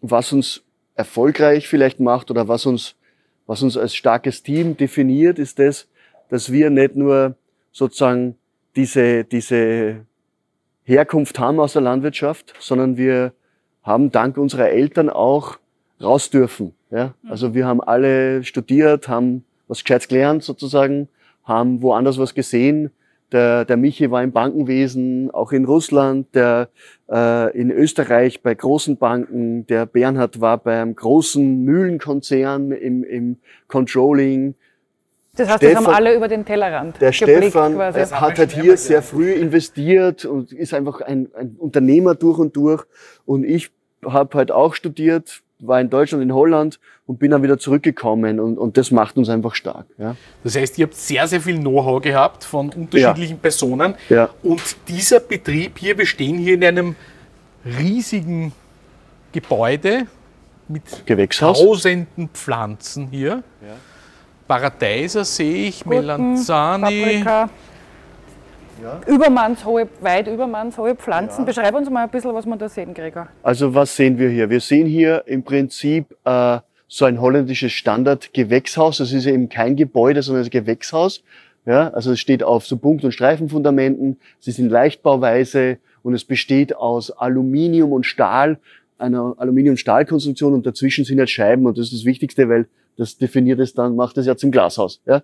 was 0.00 0.33
uns 0.33 0.62
erfolgreich 0.95 1.69
vielleicht 1.69 2.00
macht 2.00 2.31
oder 2.31 2.49
was 2.49 2.66
uns, 2.66 2.97
was 3.47 3.63
uns 3.63 3.77
als 3.77 3.95
starkes 3.95 4.43
Team 4.43 4.77
definiert, 4.77 5.39
ist 5.39 5.59
das, 5.59 5.89
dass 6.29 6.51
wir 6.53 6.71
nicht 6.71 6.97
nur 6.97 7.37
sozusagen 7.73 8.37
diese, 8.77 9.25
diese 9.25 10.07
Herkunft 10.85 11.39
haben 11.39 11.61
aus 11.61 11.75
der 11.75 11.83
Landwirtschaft, 11.83 12.55
sondern 12.59 12.97
wir 12.97 13.33
haben 13.83 14.11
dank 14.11 14.37
unserer 14.37 14.69
Eltern 14.71 15.11
auch 15.11 15.59
raus 16.01 16.31
dürfen. 16.31 16.75
Ja? 16.91 17.15
Also 17.29 17.55
wir 17.55 17.67
haben 17.67 17.81
alle 17.81 18.45
studiert, 18.45 19.09
haben 19.09 19.45
was 19.69 19.83
Gescheites 19.83 20.09
gelernt 20.09 20.43
sozusagen, 20.43 21.09
haben 21.45 21.83
woanders 21.83 22.19
was 22.19 22.35
gesehen. 22.35 22.91
Der, 23.33 23.65
der 23.65 23.77
Michi 23.77 24.11
war 24.11 24.23
im 24.23 24.33
Bankenwesen, 24.33 25.31
auch 25.31 25.53
in 25.53 25.65
Russland, 25.65 26.35
der 26.35 26.69
äh, 27.11 27.57
in 27.59 27.71
Österreich 27.71 28.43
bei 28.43 28.55
großen 28.55 28.97
Banken, 28.99 29.67
der 29.67 29.87
Bernhard 29.87 30.41
war 30.41 30.59
beim 30.59 30.95
großen 30.95 31.65
Mühlenkonzern 31.65 32.73
im, 32.73 33.03
im 33.05 33.39
Controlling, 33.69 34.55
Das 35.35 35.49
heißt, 35.49 35.62
das 35.62 35.75
haben 35.75 35.85
Stefan- 35.85 35.95
alle 35.95 36.15
über 36.15 36.29
den 36.29 36.45
Tellerrand 36.45 37.01
der 37.01 37.11
geblickt 37.11 37.43
Stefan 37.53 37.75
quasi. 37.75 38.01
hat 38.01 38.39
halt 38.39 38.53
hier 38.53 38.77
sehr 38.77 39.01
früh 39.03 39.33
investiert 39.33 40.25
und 40.27 40.53
ist 40.53 40.75
einfach 40.75 41.01
ein, 41.01 41.29
ein 41.35 41.57
Unternehmer 41.59 42.15
durch 42.15 42.39
und 42.39 42.55
durch. 42.55 42.85
Und 43.25 43.45
ich 43.45 43.71
habe 44.05 44.37
halt 44.37 44.51
auch 44.51 44.75
studiert, 44.75 45.42
war 45.62 45.81
in 45.81 45.88
Deutschland, 45.88 46.23
in 46.23 46.35
Holland 46.35 46.78
und 47.07 47.19
bin 47.19 47.31
dann 47.31 47.42
wieder 47.42 47.59
zurückgekommen 47.59 48.40
und, 48.40 48.59
und 48.59 48.76
das 48.76 48.90
macht 48.90 49.16
uns 49.16 49.28
einfach 49.28 49.54
stark. 49.54 49.87
Ja. 49.97 50.16
Das 50.45 50.57
heißt, 50.57 50.78
ihr 50.78 50.87
habt 50.87 50.95
sehr, 50.95 51.26
sehr 51.28 51.40
viel 51.40 51.59
Know-how 51.59 52.02
gehabt 52.02 52.45
von 52.45 52.71
unterschiedlichen 52.71 53.38
Personen. 53.38 53.95
Ja. 54.09 54.28
Und 54.42 54.76
dieser 54.88 55.21
Betrieb 55.21 55.78
hier, 55.78 55.97
wir 55.97 56.07
stehen 56.07 56.38
hier 56.38 56.54
in 56.54 56.64
einem 56.64 56.97
riesigen 57.64 58.52
Gebäude 59.31 60.07
mit 60.69 61.07
Gewächshaus. 61.07 61.59
tausenden 61.59 62.28
Pflanzen 62.33 63.09
hier. 63.11 63.42
Paradeiser 64.49 65.25
sehe 65.25 65.69
ich, 65.69 65.85
Gurken, 65.85 66.00
Melanzani. 66.00 67.23
Paprika. 67.23 67.50
Übermannshohe, 69.07 69.88
weit 70.00 70.29
übermannshohe 70.29 70.95
Pflanzen. 70.95 71.45
Beschreib 71.45 71.75
uns 71.75 71.88
mal 71.91 72.05
ein 72.05 72.11
bisschen, 72.11 72.35
was 72.35 72.47
wir 72.47 72.57
da 72.57 72.69
sehen, 72.69 72.95
Gregor. 72.95 73.29
Also 73.43 73.75
was 73.75 73.95
sehen 73.95 74.19
wir 74.19 74.29
hier? 74.29 74.50
Wir 74.50 74.61
sehen 74.61 74.87
hier 74.87 75.25
im 75.26 75.43
Prinzip 75.43 76.17
äh, 76.25 76.59
so 76.88 77.05
ein 77.05 77.21
holländisches 77.21 77.73
Standard-Gewächshaus. 77.73 78.99
Das 78.99 79.12
ist 79.12 79.26
eben 79.26 79.49
kein 79.49 79.76
Gebäude, 79.76 80.23
sondern 80.23 80.45
ein 80.45 80.50
Gewächshaus. 80.50 81.23
Ja, 81.64 81.88
also 81.91 82.12
es 82.12 82.21
steht 82.21 82.43
auf 82.43 82.67
so 82.67 82.76
Punkt- 82.76 83.05
und 83.05 83.12
Streifenfundamenten. 83.12 84.19
Sie 84.41 84.50
sind 84.50 84.69
Leichtbauweise 84.69 85.79
und 86.02 86.14
es 86.14 86.25
besteht 86.25 86.75
aus 86.75 87.11
Aluminium 87.11 87.93
und 87.93 88.05
Stahl, 88.05 88.59
einer 88.99 89.35
Aluminium-Stahl-Konstruktion 89.38 90.55
und 90.55 90.67
dazwischen 90.67 91.05
sind 91.05 91.19
halt 91.19 91.31
Scheiben 91.31 91.67
und 91.67 91.79
das 91.79 91.87
ist 91.87 92.00
das 92.00 92.05
Wichtigste, 92.05 92.49
weil 92.49 92.67
das 92.97 93.17
definiert 93.17 93.61
es 93.61 93.75
dann, 93.75 93.97
macht 93.97 94.19
es 94.19 94.26
ja 94.26 94.37
zum 94.37 94.50
Glashaus. 94.50 95.00
Ja? 95.07 95.23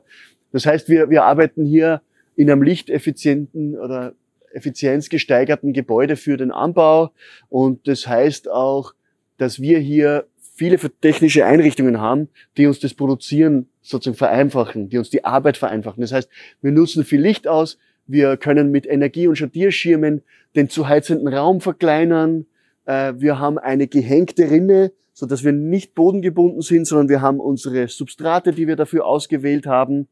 Das 0.53 0.65
heißt, 0.65 0.89
wir, 0.89 1.11
wir 1.11 1.25
arbeiten 1.25 1.65
hier 1.65 2.01
in 2.39 2.51
einem 2.51 2.63
lichteffizienten 2.63 3.77
oder 3.77 4.15
effizienzgesteigerten 4.53 5.73
Gebäude 5.73 6.17
für 6.17 6.37
den 6.37 6.53
Anbau. 6.53 7.11
Und 7.49 7.87
das 7.89 8.07
heißt 8.07 8.49
auch, 8.51 8.95
dass 9.37 9.61
wir 9.61 9.79
hier 9.79 10.27
viele 10.55 10.79
technische 11.01 11.45
Einrichtungen 11.45 12.01
haben, 12.01 12.29
die 12.57 12.67
uns 12.67 12.79
das 12.79 12.95
Produzieren 12.95 13.69
sozusagen 13.83 14.17
vereinfachen, 14.17 14.89
die 14.89 14.99
uns 14.99 15.11
die 15.11 15.25
Arbeit 15.25 15.57
vereinfachen. 15.57 16.01
Das 16.01 16.13
heißt, 16.13 16.31
wir 16.63 16.73
nutzen 16.73 17.05
viel 17.05 17.21
Licht 17.21 17.49
aus, 17.49 17.79
wir 18.07 18.37
können 18.37 18.71
mit 18.71 18.87
Energie- 18.87 19.27
und 19.27 19.37
Schadierschirmen 19.37 20.23
den 20.57 20.71
zu 20.71 20.89
heizenden 20.89 21.29
Raum 21.29 21.61
verkleinern, 21.61 22.47
Äh, 22.89 23.21
wir 23.21 23.39
haben 23.39 23.59
eine 23.59 23.87
gehängte 23.87 24.51
Rinne, 24.51 24.93
so 25.13 25.27
dass 25.27 25.45
wir 25.45 25.53
nicht 25.53 25.95
bodengebunden 25.95 26.63
sind, 26.63 26.87
sondern 26.87 27.09
wir 27.09 27.21
haben 27.21 27.39
unsere 27.39 27.87
Substrate, 27.89 28.53
die 28.53 28.67
wir 28.67 28.77
dafür 28.77 29.05
ausgewählt 29.05 29.67
haben. 29.67 30.09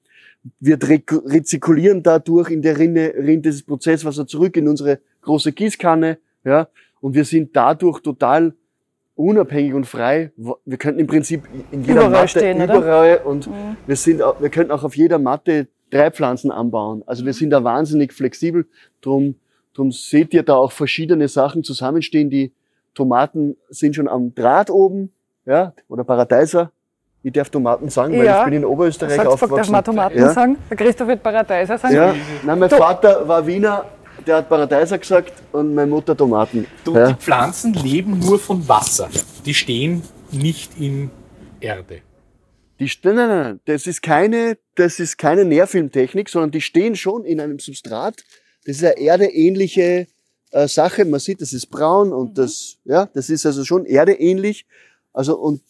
Wir 0.61 0.79
re- 0.83 1.03
rezirkulieren 1.25 2.03
dadurch 2.03 2.50
in 2.50 2.62
der 2.62 2.79
Rinne, 2.79 3.15
rinnt 3.17 3.45
dieses 3.45 3.62
Prozesswasser 3.62 4.26
zurück 4.26 4.57
in 4.57 4.69
unsere 4.69 5.00
große 5.23 5.53
Gießkanne, 5.53 6.19
ja, 6.45 6.69
und 7.00 7.15
wir 7.15 7.25
sind 7.25 7.55
dadurch 7.57 8.00
total 8.00 8.55
unabhängig 9.15 9.75
und 9.75 9.87
frei. 9.87 10.31
Wir 10.65 10.76
könnten 10.79 11.00
im 11.00 11.07
Prinzip 11.07 11.43
in 11.73 11.83
jeder 11.83 11.95
Überall 12.07 12.11
Matte 12.11 12.29
stehen, 12.29 12.62
oder? 12.62 12.76
überall 12.76 13.17
und 13.25 13.49
wir 13.87 13.97
sind, 13.97 14.21
wir 14.21 14.49
könnten 14.50 14.71
auch 14.73 14.85
auf 14.85 14.97
jeder 14.97 15.19
Matte 15.19 15.69
drei 15.91 16.11
Pflanzen 16.11 16.50
anbauen. 16.50 17.03
Also 17.07 17.25
wir 17.25 17.33
sind 17.33 17.50
da 17.50 17.65
wahnsinnig 17.65 18.12
flexibel. 18.12 18.67
Drum, 19.00 19.37
drum 19.73 19.91
seht 19.91 20.35
ihr 20.35 20.43
da 20.43 20.55
auch 20.57 20.73
verschiedene 20.73 21.29
Sachen 21.29 21.65
zusammenstehen. 21.65 22.29
Die 22.29 22.53
Tomaten 22.95 23.57
sind 23.69 23.95
schon 23.97 24.09
am 24.09 24.35
Draht 24.35 24.71
oben, 24.71 25.12
ja, 25.45 25.73
oder 25.88 26.05
Paradeiser. 26.05 26.73
Ich 27.26 27.33
darf 27.33 27.50
Tomaten 27.50 27.90
sagen, 27.90 28.16
weil 28.16 28.25
Ja. 28.25 28.38
ich 28.38 28.45
bin 28.45 28.54
in 28.54 28.64
Oberösterreich 28.64 29.16
Salzburg 29.16 29.40
darf 29.40 29.42
aufgewachsen. 29.42 29.73
man 29.73 29.85
Tomaten 29.85 30.16
ja. 30.16 30.33
sagen. 30.33 30.59
Der 30.71 30.76
Christoph 30.76 31.09
wird 31.09 31.25
Paradeiser 31.25 31.76
sagen. 31.76 31.92
Ja, 31.97 32.14
nein, 32.45 32.56
mein 32.56 32.71
Du- 32.71 32.76
Vater 32.76 33.26
war 33.26 33.45
Wiener, 33.45 33.85
der 34.25 34.37
hat 34.37 34.49
Paradeiser 34.49 34.97
gesagt 34.97 35.33
und 35.50 35.75
meine 35.75 35.90
Mutter 35.90 36.16
Tomaten. 36.16 36.68
Du, 36.85 36.95
ja. 36.95 37.09
Die 37.09 37.14
Pflanzen 37.16 37.75
leben 37.75 38.21
nur 38.21 38.38
von 38.38 38.68
Wasser. 38.68 39.09
Die 39.45 39.54
stehen 39.54 40.04
nicht 40.30 40.78
in 40.78 41.11
Erde. 41.59 42.02
Die, 42.78 42.88
nein, 43.02 43.16
nein, 43.16 43.28
nein, 43.28 43.61
das 43.64 43.88
ist 43.88 44.02
keine, 44.02 44.56
das 44.76 45.00
ist 45.00 45.18
keine 45.18 45.45
Nährfilmtechnik, 45.45 46.28
sondern 46.28 46.52
die 46.52 46.61
stehen 46.61 46.95
schon 46.95 47.25
in 47.25 47.40
einem 47.40 47.59
Substrat. 47.59 48.23
Das 48.66 48.76
ist 48.76 48.85
eine 48.85 49.00
erdeähnliche 49.00 50.06
äh, 50.52 50.68
Sache. 50.68 51.04
Man 51.04 51.18
sieht, 51.18 51.40
das 51.40 51.52
ist 51.52 51.66
braun 51.71 52.12
und 52.12 52.38
das, 52.38 52.76
ja, 52.85 53.06
das 53.14 53.30
ist 53.30 53.45
also 53.47 53.64
schon 53.64 53.85
erdeähnlich. 53.85 54.64
Also, 55.12 55.37
und 55.38 55.61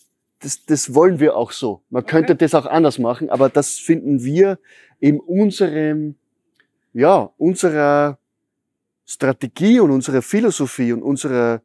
das, 0.40 0.64
das 0.66 0.94
wollen 0.94 1.20
wir 1.20 1.36
auch 1.36 1.52
so. 1.52 1.82
Man 1.90 2.04
könnte 2.04 2.34
das 2.34 2.54
auch 2.54 2.66
anders 2.66 2.98
machen, 2.98 3.30
aber 3.30 3.48
das 3.48 3.78
finden 3.78 4.22
wir 4.22 4.58
in 5.00 5.20
unserem, 5.20 6.16
ja, 6.92 7.30
unserer 7.38 8.18
Strategie 9.04 9.80
und 9.80 9.90
unserer 9.90 10.22
Philosophie 10.22 10.92
und 10.92 11.02
unserer 11.02 11.62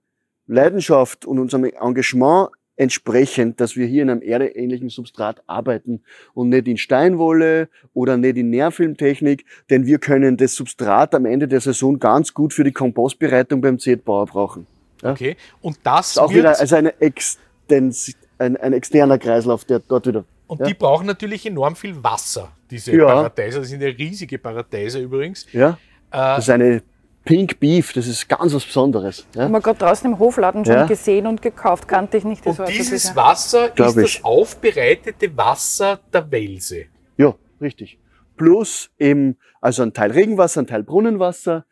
Leidenschaft 0.47 1.25
und 1.25 1.39
unserem 1.39 1.65
Engagement 1.65 2.49
entsprechend, 2.75 3.59
dass 3.59 3.75
wir 3.75 3.85
hier 3.85 4.01
in 4.01 4.09
einem 4.09 4.21
erdeähnlichen 4.21 4.89
Substrat 4.89 5.43
arbeiten 5.45 6.01
und 6.33 6.49
nicht 6.49 6.67
in 6.67 6.77
Steinwolle 6.77 7.69
oder 7.93 8.17
nicht 8.17 8.37
in 8.37 8.49
Nährfilmtechnik, 8.49 9.45
denn 9.69 9.85
wir 9.85 9.99
können 9.99 10.37
das 10.37 10.55
Substrat 10.55 11.13
am 11.13 11.25
Ende 11.25 11.47
der 11.47 11.61
Saison 11.61 11.99
ganz 11.99 12.33
gut 12.33 12.53
für 12.53 12.63
die 12.63 12.71
Kompostbereitung 12.71 13.61
beim 13.61 13.77
Zetbauer 13.77 14.25
brauchen. 14.25 14.65
Ja. 15.03 15.11
Okay? 15.11 15.35
Und 15.61 15.77
das 15.83 15.93
Das 15.93 16.09
ist 16.11 16.17
auch 16.17 16.29
wird, 16.29 16.39
wieder 16.39 16.59
also 16.59 16.75
eine 16.75 16.99
Extens, 17.01 18.15
ein, 18.41 18.57
ein 18.57 18.73
externer 18.73 19.17
Kreislauf, 19.17 19.63
der 19.65 19.79
dort 19.79 20.07
wieder. 20.07 20.25
und 20.47 20.59
ja. 20.59 20.65
die 20.65 20.73
brauchen 20.73 21.07
natürlich 21.07 21.45
enorm 21.45 21.75
viel 21.75 21.95
Wasser, 22.03 22.51
diese 22.69 22.95
Ja. 22.95 23.05
Paradeiser. 23.05 23.59
Das 23.59 23.69
sind 23.69 23.81
ja 23.81 23.89
riesige 23.89 24.37
Paradeiser 24.37 24.99
übrigens. 24.99 25.45
Ja, 25.53 25.77
Äh, 26.11 26.17
das 26.17 26.39
ist 26.45 26.49
eine 26.49 26.81
Pink 27.23 27.59
Beef, 27.59 27.93
das 27.93 28.07
ist 28.07 28.27
ganz 28.27 28.53
was 28.53 28.65
Besonderes. 28.65 29.25
Ja. 29.35 29.43
Haben 29.43 29.51
wir 29.53 29.61
gerade 29.61 29.77
draußen 29.79 30.11
im 30.11 30.17
Hofladen 30.19 30.65
schon 30.65 30.73
Ja. 30.73 30.85
gesehen 30.87 31.27
und 31.27 31.41
gekauft. 31.41 31.87
Kannte 31.87 32.17
ich 32.17 32.23
nicht 32.23 32.43
die 32.43 32.49
und 32.49 32.67
dieses 32.67 32.89
bisher. 32.91 33.15
Wasser 33.15 33.69
Glaub 33.69 33.89
ist 33.89 33.95
das 33.97 34.05
ich. 34.05 34.25
aufbereitete 34.25 35.37
Wasser 35.37 35.99
der 36.11 36.29
Welse. 36.31 36.85
Ja, 37.17 37.33
richtig. 37.61 37.97
Plus 38.37 38.89
eben, 38.97 39.37
also 39.61 39.83
ein 39.83 39.93
Teil 39.93 40.11
Regenwasser, 40.11 40.61
ein 40.63 40.67
Teil 40.67 40.83
Brunnenwasser, 40.83 41.63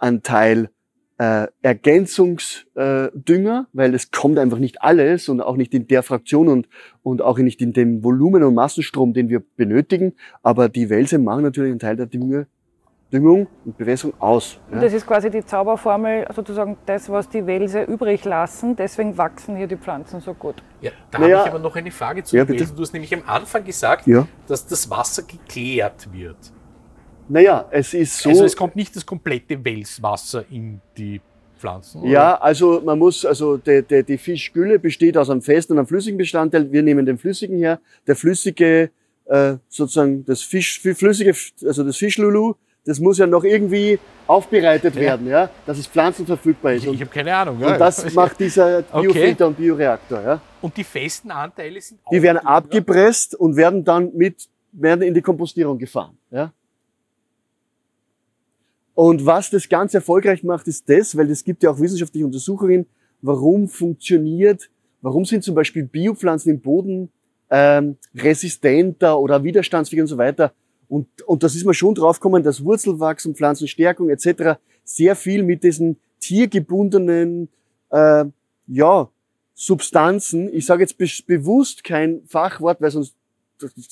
ein 0.00 0.22
Teil 0.22 0.68
äh, 1.18 1.48
Ergänzungsdünger, 1.62 3.06
äh, 3.06 3.18
Dünger, 3.18 3.66
weil 3.72 3.94
es 3.94 4.10
kommt 4.10 4.38
einfach 4.38 4.58
nicht 4.58 4.82
alles 4.82 5.28
und 5.28 5.40
auch 5.40 5.56
nicht 5.56 5.74
in 5.74 5.86
der 5.88 6.02
Fraktion 6.02 6.48
und, 6.48 6.68
und 7.02 7.22
auch 7.22 7.38
nicht 7.38 7.60
in 7.60 7.72
dem 7.72 8.04
Volumen 8.04 8.42
und 8.44 8.54
Massenstrom, 8.54 9.12
den 9.14 9.28
wir 9.28 9.42
benötigen. 9.56 10.14
Aber 10.42 10.68
die 10.68 10.88
Wälse 10.90 11.18
machen 11.18 11.42
natürlich 11.42 11.70
einen 11.72 11.80
Teil 11.80 11.96
der 11.96 12.06
Dünge, 12.06 12.46
Düngung 13.12 13.48
und 13.64 13.76
Bewässerung 13.78 14.14
aus. 14.20 14.60
Und 14.70 14.76
Ja. 14.76 14.82
das 14.82 14.92
ist 14.92 15.06
quasi 15.06 15.30
die 15.30 15.44
Zauberformel, 15.44 16.26
sozusagen 16.34 16.76
das, 16.86 17.08
was 17.08 17.28
die 17.28 17.46
Wälse 17.46 17.82
übrig 17.82 18.24
lassen. 18.24 18.76
Deswegen 18.76 19.16
wachsen 19.16 19.56
hier 19.56 19.66
die 19.66 19.76
Pflanzen 19.76 20.20
so 20.20 20.34
gut. 20.34 20.62
Ja, 20.82 20.90
da 21.10 21.18
Naja. 21.18 21.38
habe 21.38 21.48
ich 21.48 21.54
aber 21.54 21.62
noch 21.62 21.74
eine 21.74 21.90
Frage 21.90 22.22
zu 22.22 22.36
Ja. 22.36 22.44
Du 22.44 22.54
hast 22.54 22.92
nämlich 22.92 23.12
am 23.14 23.22
Anfang 23.26 23.64
gesagt, 23.64 24.06
Ja. 24.06 24.28
dass 24.46 24.66
das 24.66 24.88
Wasser 24.90 25.22
geklärt 25.22 26.12
wird. 26.12 26.36
Naja, 27.28 27.66
es 27.70 27.94
ist 27.94 28.18
so. 28.18 28.30
Also 28.30 28.44
es 28.44 28.56
kommt 28.56 28.76
nicht 28.76 28.94
das 28.96 29.04
komplette 29.04 29.62
Welswasser 29.64 30.44
in 30.50 30.80
die 30.96 31.20
Pflanzen? 31.58 32.06
Ja, 32.06 32.36
also 32.36 32.80
man 32.84 32.98
muss, 32.98 33.24
also 33.24 33.56
die, 33.56 33.82
die, 33.82 34.02
die 34.02 34.18
Fischgülle 34.18 34.78
besteht 34.78 35.16
aus 35.16 35.28
einem 35.28 35.42
festen 35.42 35.72
und 35.72 35.78
einem 35.78 35.86
flüssigen 35.86 36.16
Bestandteil. 36.16 36.70
Wir 36.72 36.82
nehmen 36.82 37.04
den 37.04 37.18
flüssigen 37.18 37.58
her. 37.58 37.80
Der 38.06 38.16
flüssige, 38.16 38.90
äh, 39.26 39.56
sozusagen 39.68 40.24
das 40.24 40.42
Fisch, 40.42 40.80
flüssige, 40.80 41.34
also 41.66 41.84
das 41.84 41.96
Fischlulu, 41.96 42.54
das 42.84 43.00
muss 43.00 43.18
ja 43.18 43.26
noch 43.26 43.44
irgendwie 43.44 43.98
aufbereitet 44.26 44.94
ja. 44.94 45.00
werden, 45.00 45.26
ja, 45.26 45.50
dass 45.66 45.78
es 45.78 45.86
pflanzenverfügbar 45.86 46.72
ist. 46.74 46.86
Ich, 46.86 46.94
ich 46.94 47.00
habe 47.02 47.10
keine 47.10 47.34
Ahnung. 47.34 47.60
Ja. 47.60 47.72
Und 47.72 47.78
das 47.78 48.14
macht 48.14 48.40
dieser 48.40 48.82
Biofilter 48.92 49.44
okay. 49.44 49.44
und 49.44 49.56
Bioreaktor. 49.58 50.22
Ja. 50.22 50.40
Und 50.62 50.76
die 50.76 50.84
festen 50.84 51.30
Anteile 51.30 51.80
sind 51.80 52.00
Die 52.10 52.22
werden 52.22 52.38
abgepresst 52.38 53.34
und 53.34 53.56
werden 53.56 53.84
dann 53.84 54.10
mit 54.14 54.48
werden 54.72 55.02
in 55.02 55.14
die 55.14 55.22
Kompostierung 55.22 55.78
gefahren. 55.78 56.16
Ja. 56.30 56.52
Und 58.98 59.24
was 59.24 59.48
das 59.48 59.68
ganz 59.68 59.94
erfolgreich 59.94 60.42
macht, 60.42 60.66
ist 60.66 60.88
das, 60.90 61.16
weil 61.16 61.30
es 61.30 61.44
gibt 61.44 61.62
ja 61.62 61.70
auch 61.70 61.78
wissenschaftliche 61.78 62.26
Untersuchungen, 62.26 62.84
warum 63.22 63.68
funktioniert, 63.68 64.70
warum 65.02 65.24
sind 65.24 65.44
zum 65.44 65.54
Beispiel 65.54 65.84
Biopflanzen 65.84 66.50
im 66.50 66.60
Boden 66.60 67.12
ähm, 67.48 67.96
resistenter 68.16 69.16
oder 69.20 69.44
widerstandsfähig 69.44 70.00
und 70.00 70.08
so 70.08 70.18
weiter. 70.18 70.52
Und, 70.88 71.06
und 71.28 71.44
das 71.44 71.54
ist 71.54 71.64
mir 71.64 71.74
schon 71.74 71.94
draufgekommen, 71.94 72.42
dass 72.42 72.64
Wurzelwachstum, 72.64 73.36
Pflanzenstärkung 73.36 74.10
etc. 74.10 74.58
sehr 74.82 75.14
viel 75.14 75.44
mit 75.44 75.62
diesen 75.62 76.00
tiergebundenen 76.18 77.50
äh, 77.90 78.24
ja, 78.66 79.08
Substanzen, 79.54 80.52
ich 80.52 80.66
sage 80.66 80.82
jetzt 80.82 80.98
be 80.98 81.06
bewusst 81.24 81.84
kein 81.84 82.22
Fachwort, 82.26 82.80
weil 82.80 82.90
sonst 82.90 83.14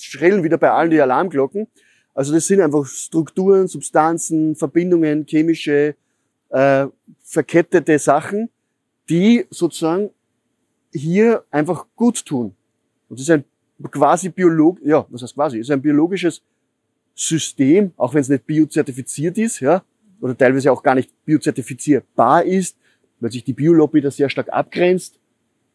schrillen 0.01 0.43
wieder 0.43 0.59
bei 0.59 0.73
allen 0.73 0.91
die 0.91 1.01
Alarmglocken, 1.01 1.69
also 2.17 2.33
das 2.33 2.47
sind 2.47 2.63
einfach 2.63 2.87
Strukturen, 2.87 3.69
Substanzen, 3.69 4.57
Verbindungen, 4.57 5.27
chemische, 5.27 5.95
äh, 6.49 6.87
verkettete 7.23 7.99
Sachen, 7.99 8.49
die 9.11 9.45
sozusagen 9.51 10.09
hier 10.95 11.45
einfach 11.51 11.85
gut 11.95 12.25
tun. 12.25 12.55
Und 13.11 13.21
das 13.21 13.29
ist 13.29 13.31
ein 13.31 13.45
quasi 13.91 14.31
biolog, 14.31 14.79
ja, 14.83 15.05
was 15.11 15.23
heißt 15.23 15.35
quasi, 15.35 15.59
ist 15.59 15.71
ein 15.71 15.83
biologisches 15.83 16.41
System, 17.15 17.93
auch 17.99 18.15
wenn 18.15 18.23
es 18.23 18.31
nicht 18.31 18.47
biozertifiziert 18.47 19.37
ist, 19.37 19.61
ja, 19.61 19.83
oder 20.19 20.37
teilweise 20.37 20.73
auch 20.73 20.83
gar 20.83 20.95
nicht 20.95 21.11
biozertifizierbar 21.27 22.45
ist, 22.45 22.79
weil 23.21 23.31
sich 23.31 23.45
die 23.45 23.53
Biolobby 23.53 24.01
da 24.01 24.11
sehr 24.11 24.31
stark 24.31 24.49
abgrenzt. 24.51 25.19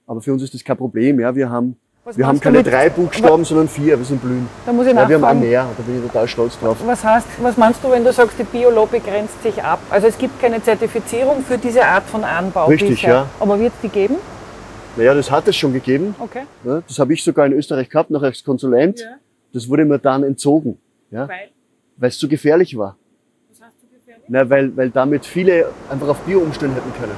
Aber 0.08 0.22
für 0.22 0.34
uns 0.34 0.42
ist 0.42 0.56
das 0.56 0.64
kein 0.64 0.78
Problem, 0.78 1.20
ja. 1.20 1.36
Wir 1.36 1.52
haben 1.52 1.78
was 2.04 2.18
wir 2.18 2.26
haben 2.26 2.40
keine 2.40 2.64
drei 2.64 2.90
Buchstaben, 2.90 3.46
sondern 3.46 3.68
vier. 3.68 3.98
Wir 3.98 4.06
sind 4.06 4.22
blühen. 4.22 4.48
Da 4.66 4.74
muss 4.74 4.88
ich 4.88 4.94
ja, 4.94 5.08
wir 5.08 5.16
haben 5.16 5.24
auch 5.24 5.34
mehr. 5.34 5.68
Da 5.78 5.84
bin 5.84 5.98
ich 5.98 6.08
total 6.08 6.28
stolz 6.28 6.60
drauf. 6.60 6.78
Was 6.86 7.04
heißt, 7.04 7.28
was 7.42 7.58
meinst 7.58 7.84
du, 7.84 7.92
wenn 7.92 8.04
du 8.04 8.12
sagst, 8.12 8.40
die 8.40 8.44
Biolobby 8.44 9.00
grenzt 9.00 9.42
sich 9.44 9.64
ab? 9.64 9.80
Also 9.90 10.08
es 10.08 10.18
gibt 10.18 10.42
keine 10.42 10.62
Zertifizierung 10.64 11.44
für 11.44 11.58
diese 11.58 11.86
Art 11.86 12.04
von 12.04 12.24
Anbau 12.24 12.66
Richtig, 12.66 12.90
bisher. 12.90 13.10
ja. 13.10 13.28
Aber 13.40 13.60
wird 13.60 13.74
es 13.76 13.82
die 13.82 13.90
geben? 13.90 14.16
Naja, 14.98 15.14
das 15.14 15.30
hat 15.30 15.48
es 15.48 15.56
schon 15.56 15.74
gegeben. 15.74 16.16
Okay. 16.20 16.44
Ja, 16.66 16.82
das 16.86 17.00
habe 17.00 17.14
ich 17.14 17.24
sogar 17.24 17.46
in 17.46 17.54
Österreich 17.54 17.90
gehabt, 17.90 18.10
noch 18.10 18.24
als 18.24 18.44
Konsulent. 18.44 19.00
Ja. 19.00 19.08
Das 19.54 19.70
wurde 19.70 19.86
mir 19.86 20.00
dann 20.00 20.24
entzogen. 20.24 20.78
Ja? 21.12 21.28
Weil? 21.30 21.50
Weil 21.98 22.10
es 22.10 22.18
zu 22.18 22.28
gefährlich 22.28 22.78
war. 22.78 22.98
Was 23.50 23.62
heißt 23.62 23.80
zu 23.80 23.86
gefährlich? 23.88 24.26
Na, 24.28 24.50
weil, 24.50 24.76
weil 24.76 24.90
damit 24.90 25.26
viele 25.26 25.68
einfach 25.90 26.08
auf 26.10 26.20
Bio 26.22 26.40
umstellen 26.40 26.74
hätten 26.74 26.92
können. 27.00 27.14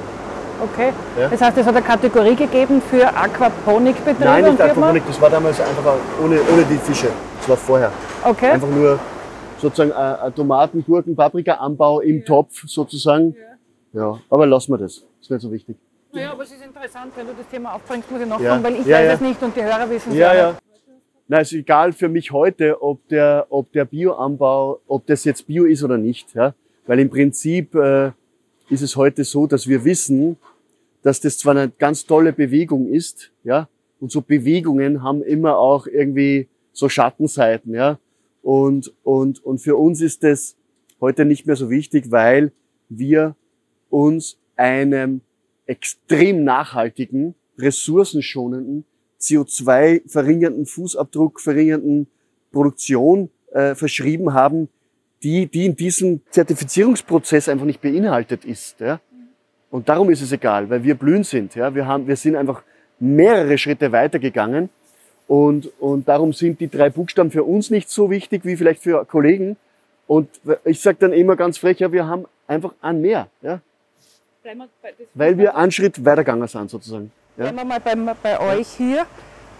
Okay. 0.64 0.94
Ja? 1.20 1.30
Das 1.30 1.42
heißt, 1.42 1.58
es 1.58 1.66
hat 1.66 1.76
eine 1.76 1.86
Kategorie 1.86 2.36
gegeben 2.36 2.82
für 2.82 3.08
Aquaponikbetriebe? 3.08 4.24
Nein, 4.24 4.46
nicht 4.46 4.62
Aquaponik, 4.62 5.04
das 5.06 5.20
war 5.20 5.30
damals 5.30 5.60
einfach 5.60 5.96
ohne, 6.24 6.40
ohne 6.52 6.64
die 6.64 6.78
Fische. 6.78 7.08
Das 7.40 7.50
war 7.50 7.58
vorher. 7.58 7.92
Okay. 8.24 8.52
Einfach 8.52 8.70
nur 8.70 9.00
sozusagen 9.58 9.92
ein 9.92 10.36
Tomaten, 10.36 10.84
Gurken, 10.86 11.16
Paprika-Anbau 11.16 12.02
im 12.02 12.20
ja. 12.20 12.26
Topf 12.26 12.64
sozusagen. 12.66 13.36
Ja. 13.94 14.02
ja. 14.02 14.20
Aber 14.30 14.46
lassen 14.46 14.72
wir 14.72 14.78
das. 14.78 14.96
Das 14.96 15.06
ist 15.22 15.30
nicht 15.32 15.42
so 15.42 15.52
wichtig. 15.52 15.78
Ja, 16.14 16.32
aber 16.32 16.44
es 16.44 16.52
ist 16.52 16.64
interessant, 16.64 17.12
wenn 17.16 17.26
du 17.26 17.34
das 17.34 17.48
Thema 17.48 17.74
aufbringst, 17.74 18.12
muss 18.12 18.22
ich 18.22 18.28
nachfragen, 18.28 18.64
weil 18.64 18.76
ich 18.76 18.88
weiß 18.88 19.16
es 19.16 19.22
nicht 19.22 19.42
und 19.42 19.56
die 19.56 19.64
Hörer 19.64 19.90
wissen 19.90 20.12
es 20.12 20.18
ja, 20.18 20.34
ja. 20.34 20.58
Na, 21.28 21.40
ist 21.40 21.54
egal 21.54 21.94
für 21.94 22.10
mich 22.10 22.32
heute, 22.32 22.82
ob 22.82 23.08
der, 23.08 23.48
ob 23.50 23.72
der 23.72 23.86
Bioanbau, 23.86 24.80
ob 24.88 25.08
das 25.08 25.24
jetzt 25.24 25.48
Bio 25.48 25.66
ist 25.66 25.84
oder 25.84 25.98
nicht, 25.98 26.36
ja. 26.36 26.54
Weil 26.86 27.00
im 27.00 27.10
Prinzip 27.10 27.74
äh, 27.74 28.12
ist 28.70 28.82
es 28.82 28.96
heute 28.96 29.24
so, 29.24 29.48
dass 29.48 29.68
wir 29.68 29.84
wissen, 29.86 30.38
dass 31.04 31.22
das 31.22 31.38
zwar 31.38 31.56
eine 31.56 31.70
ganz 31.70 32.06
tolle 32.06 32.34
Bewegung 32.34 32.88
ist, 32.88 33.32
ja, 33.44 33.70
und 34.00 34.12
so 34.12 34.22
Bewegungen 34.22 35.04
haben 35.04 35.22
immer 35.22 35.58
auch 35.58 35.86
irgendwie 35.88 36.50
so 36.72 36.90
Schattenseiten, 36.90 37.74
ja. 37.74 38.00
Und, 38.42 38.94
und, 39.04 39.44
und 39.46 39.60
für 39.60 39.78
uns 39.78 40.02
ist 40.02 40.24
das 40.24 40.58
heute 41.00 41.24
nicht 41.24 41.46
mehr 41.46 41.56
so 41.56 41.70
wichtig, 41.70 42.12
weil 42.12 42.52
wir 42.90 43.36
uns 43.90 44.38
einem 44.56 45.22
extrem 45.66 46.44
nachhaltigen, 46.44 47.36
ressourcenschonenden, 47.58 48.86
CO2 49.22 50.10
verringernden 50.10 50.66
Fußabdruck, 50.66 51.40
verringernden 51.40 52.08
Produktion 52.52 53.30
äh, 53.52 53.76
verschrieben 53.76 54.34
haben, 54.34 54.68
die, 55.24 55.48
die 55.48 55.66
in 55.66 55.76
diesem 55.76 56.22
Zertifizierungsprozess 56.32 57.48
einfach 57.48 57.66
nicht 57.66 57.82
beinhaltet 57.82 58.44
ist. 58.44 58.82
Ja? 58.82 59.00
Und 59.74 59.90
darum 59.90 60.12
ist 60.12 60.22
es 60.22 60.32
egal, 60.32 60.70
weil 60.70 60.84
wir 60.84 60.94
blühen 60.94 61.24
sind. 61.24 61.56
Ja? 61.56 61.74
Wir, 61.74 61.88
haben, 61.88 62.08
wir 62.08 62.16
sind 62.16 62.36
einfach 62.36 62.62
mehrere 63.00 63.58
Schritte 63.58 63.92
weitergegangen 63.92 64.70
und, 65.28 65.72
und 65.80 66.08
darum 66.08 66.32
sind 66.32 66.60
die 66.60 66.70
drei 66.70 66.92
Buchstaben 66.92 67.32
für 67.32 67.44
uns 67.44 67.72
nicht 67.72 67.90
so 67.90 68.12
wichtig 68.12 68.46
wie 68.46 68.56
vielleicht 68.56 68.84
für 68.84 69.04
Kollegen. 69.04 69.58
Und 70.06 70.30
ich 70.64 70.80
sage 70.80 70.98
dann 71.00 71.12
immer 71.12 71.36
ganz 71.36 71.58
frech, 71.58 71.80
ja, 71.80 71.92
wir 71.92 72.06
haben 72.06 72.26
einfach 72.46 72.76
ein 72.82 73.02
mehr. 73.02 73.30
Ja? 73.42 73.62
Weil 75.16 75.40
wir 75.40 75.56
einen 75.58 75.72
Schritt 75.72 76.06
weitergegangen 76.06 76.48
sind 76.48 76.70
sozusagen. 76.70 77.12
Ja? 77.36 77.46
Bleiben 77.46 77.58
wir 77.58 77.66
mal 77.66 77.80
bei, 77.80 77.96
bei 78.22 78.40
euch 78.60 78.68
hier. 78.68 79.08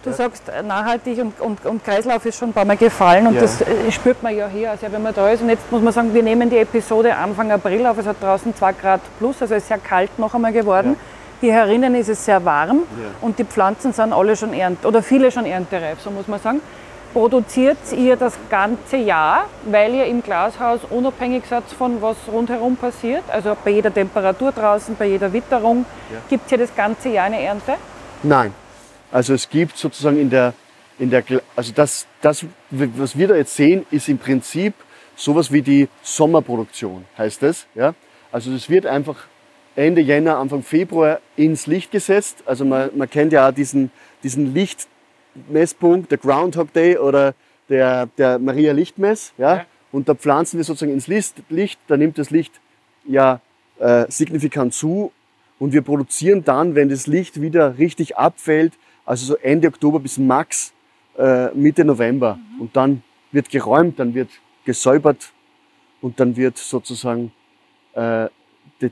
Du 0.04 0.10
ja. 0.10 0.16
sagst, 0.16 0.50
äh, 0.50 0.62
nachhaltig 0.62 1.18
und, 1.20 1.40
und, 1.40 1.66
und, 1.66 1.84
Kreislauf 1.84 2.26
ist 2.26 2.38
schon 2.38 2.50
ein 2.50 2.54
paar 2.54 2.66
Mal 2.66 2.76
gefallen 2.76 3.26
und 3.26 3.36
ja. 3.36 3.42
das 3.42 3.62
äh, 3.62 3.90
spürt 3.90 4.22
man 4.22 4.36
ja 4.36 4.48
hier, 4.50 4.72
also 4.72 4.86
wenn 4.90 5.02
man 5.02 5.14
da 5.14 5.30
ist. 5.30 5.42
Und 5.42 5.50
jetzt 5.50 5.72
muss 5.72 5.82
man 5.82 5.94
sagen, 5.94 6.14
wir 6.14 6.22
nehmen 6.22 6.50
die 6.50 6.58
Episode 6.58 7.16
Anfang 7.16 7.52
April 7.52 7.86
auf, 7.86 7.98
es 7.98 8.06
hat 8.06 8.18
draußen 8.22 8.54
2 8.54 8.74
Grad 8.74 9.02
plus, 9.18 9.42
also 9.42 9.56
es 9.56 9.64
ist 9.64 9.70
sehr 9.70 9.78
kalt 9.78 10.20
noch 10.20 10.34
einmal 10.34 10.52
geworden. 10.52 10.92
Ja. 10.92 11.00
Hier 11.40 11.54
herinnen 11.54 11.96
ist 11.96 12.10
es 12.10 12.24
sehr 12.24 12.44
warm 12.44 12.84
und 13.22 13.38
die 13.40 13.44
Pflanzen 13.44 13.92
sind 13.92 14.14
alle 14.14 14.36
schon 14.36 14.54
ernt 14.54 14.86
oder 14.86 15.04
viele 15.04 15.30
schon 15.32 15.46
erntereif, 15.46 16.00
so 16.02 16.12
muss 16.12 16.28
man 16.28 16.40
sagen. 16.40 16.62
Produziert 17.14 17.78
ihr 17.96 18.16
das 18.16 18.34
ganze 18.50 18.98
Jahr, 18.98 19.46
weil 19.66 19.94
ihr 19.94 20.06
im 20.06 20.24
Glashaus 20.24 20.80
unabhängig 20.90 21.44
seid 21.48 21.64
von 21.78 22.02
was 22.02 22.16
rundherum 22.32 22.76
passiert? 22.76 23.24
Also 23.30 23.56
bei 23.64 23.72
jeder 23.72 23.94
Temperatur 23.94 24.52
draußen, 24.52 24.96
bei 24.98 25.06
jeder 25.06 25.32
Witterung, 25.32 25.86
gibt 26.30 26.46
es 26.46 26.50
hier 26.50 26.58
das 26.58 26.74
ganze 26.76 27.10
Jahr 27.10 27.26
eine 27.26 27.42
Ernte? 27.42 27.74
Nein, 28.24 28.54
also 29.14 29.36
es 29.36 29.48
gibt 29.48 29.78
sozusagen 29.78 30.20
in 30.20 30.32
der, 30.32 30.56
in 30.98 31.12
der, 31.12 31.24
also 31.56 31.72
das, 31.72 32.08
das, 32.22 32.46
was 32.72 33.16
wir 33.16 33.28
da 33.28 33.36
jetzt 33.36 33.56
sehen, 33.56 33.86
ist 33.92 34.10
im 34.10 34.18
Prinzip 34.18 34.74
sowas 35.16 35.52
wie 35.52 35.62
die 35.62 35.88
Sommerproduktion, 36.02 37.06
heißt 37.16 37.44
das, 37.44 37.68
ja. 37.76 37.94
Also 38.32 38.52
es 38.52 38.68
wird 38.68 38.88
einfach 38.88 39.28
Ende 39.76 40.02
Jänner, 40.02 40.38
Anfang 40.38 40.64
Februar 40.64 41.20
ins 41.36 41.68
Licht 41.68 41.92
gesetzt. 41.92 42.38
Also 42.48 42.66
man, 42.66 42.90
man 42.96 43.08
kennt 43.08 43.32
ja 43.32 43.48
auch 43.48 43.54
diesen, 43.54 43.92
diesen 44.24 44.52
Lichtmesspunkt, 44.56 46.10
der 46.10 46.18
Groundhog 46.18 46.74
Day 46.74 46.98
oder 46.98 47.36
der, 47.70 48.08
der 48.18 48.40
Maria 48.40 48.74
Lichtmess, 48.74 49.34
ja? 49.38 49.58
ja. 49.58 49.66
Und 49.92 50.10
da 50.10 50.16
pflanzen 50.16 50.58
wir 50.58 50.64
sozusagen 50.64 50.92
ins 50.92 51.06
Licht, 51.06 51.36
Licht 51.50 51.80
da 51.86 51.98
nimmt 51.98 52.18
das 52.18 52.32
Licht 52.32 52.60
ja 53.08 53.42
äh, 53.78 54.06
signifikant 54.10 54.74
zu 54.74 55.12
und 55.60 55.72
wir 55.72 55.84
produzieren 55.84 56.44
dann, 56.44 56.74
wenn 56.74 56.90
das 56.90 57.06
Licht 57.06 57.40
wieder 57.40 57.78
richtig 57.78 58.18
abfällt, 58.18 58.74
also 59.06 59.26
so 59.26 59.36
Ende 59.38 59.68
Oktober 59.68 60.00
bis 60.00 60.18
max 60.18 60.74
äh, 61.18 61.50
Mitte 61.54 61.86
November. 61.86 62.36
Mhm. 62.36 62.62
Und 62.62 62.76
dann 62.76 63.04
wird 63.32 63.50
geräumt, 63.50 64.00
dann 64.00 64.14
wird 64.14 64.30
gesäubert 64.66 65.32
und 66.02 66.20
dann 66.20 66.36
wird 66.36 66.58
sozusagen, 66.58 67.32
äh, 67.94 68.28
die, 68.82 68.92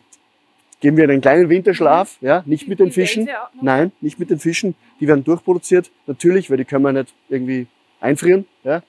geben 0.79 0.97
wir 0.97 1.03
einen 1.05 1.21
kleinen 1.21 1.49
Winterschlaf, 1.49 2.17
mhm. 2.21 2.27
ja, 2.27 2.43
nicht 2.45 2.67
mit 2.67 2.79
den 2.79 2.91
Fischen. 2.91 3.29
Nein, 3.61 3.91
nicht 4.01 4.19
mit 4.19 4.29
den 4.29 4.39
Fischen. 4.39 4.75
Die 4.99 5.07
werden 5.07 5.23
durchproduziert, 5.23 5.91
natürlich, 6.07 6.49
weil 6.49 6.57
die 6.57 6.65
können 6.65 6.83
wir 6.83 6.93
nicht 6.93 7.13
irgendwie 7.29 7.67
einfrieren. 7.99 8.45
Ja. 8.63 8.83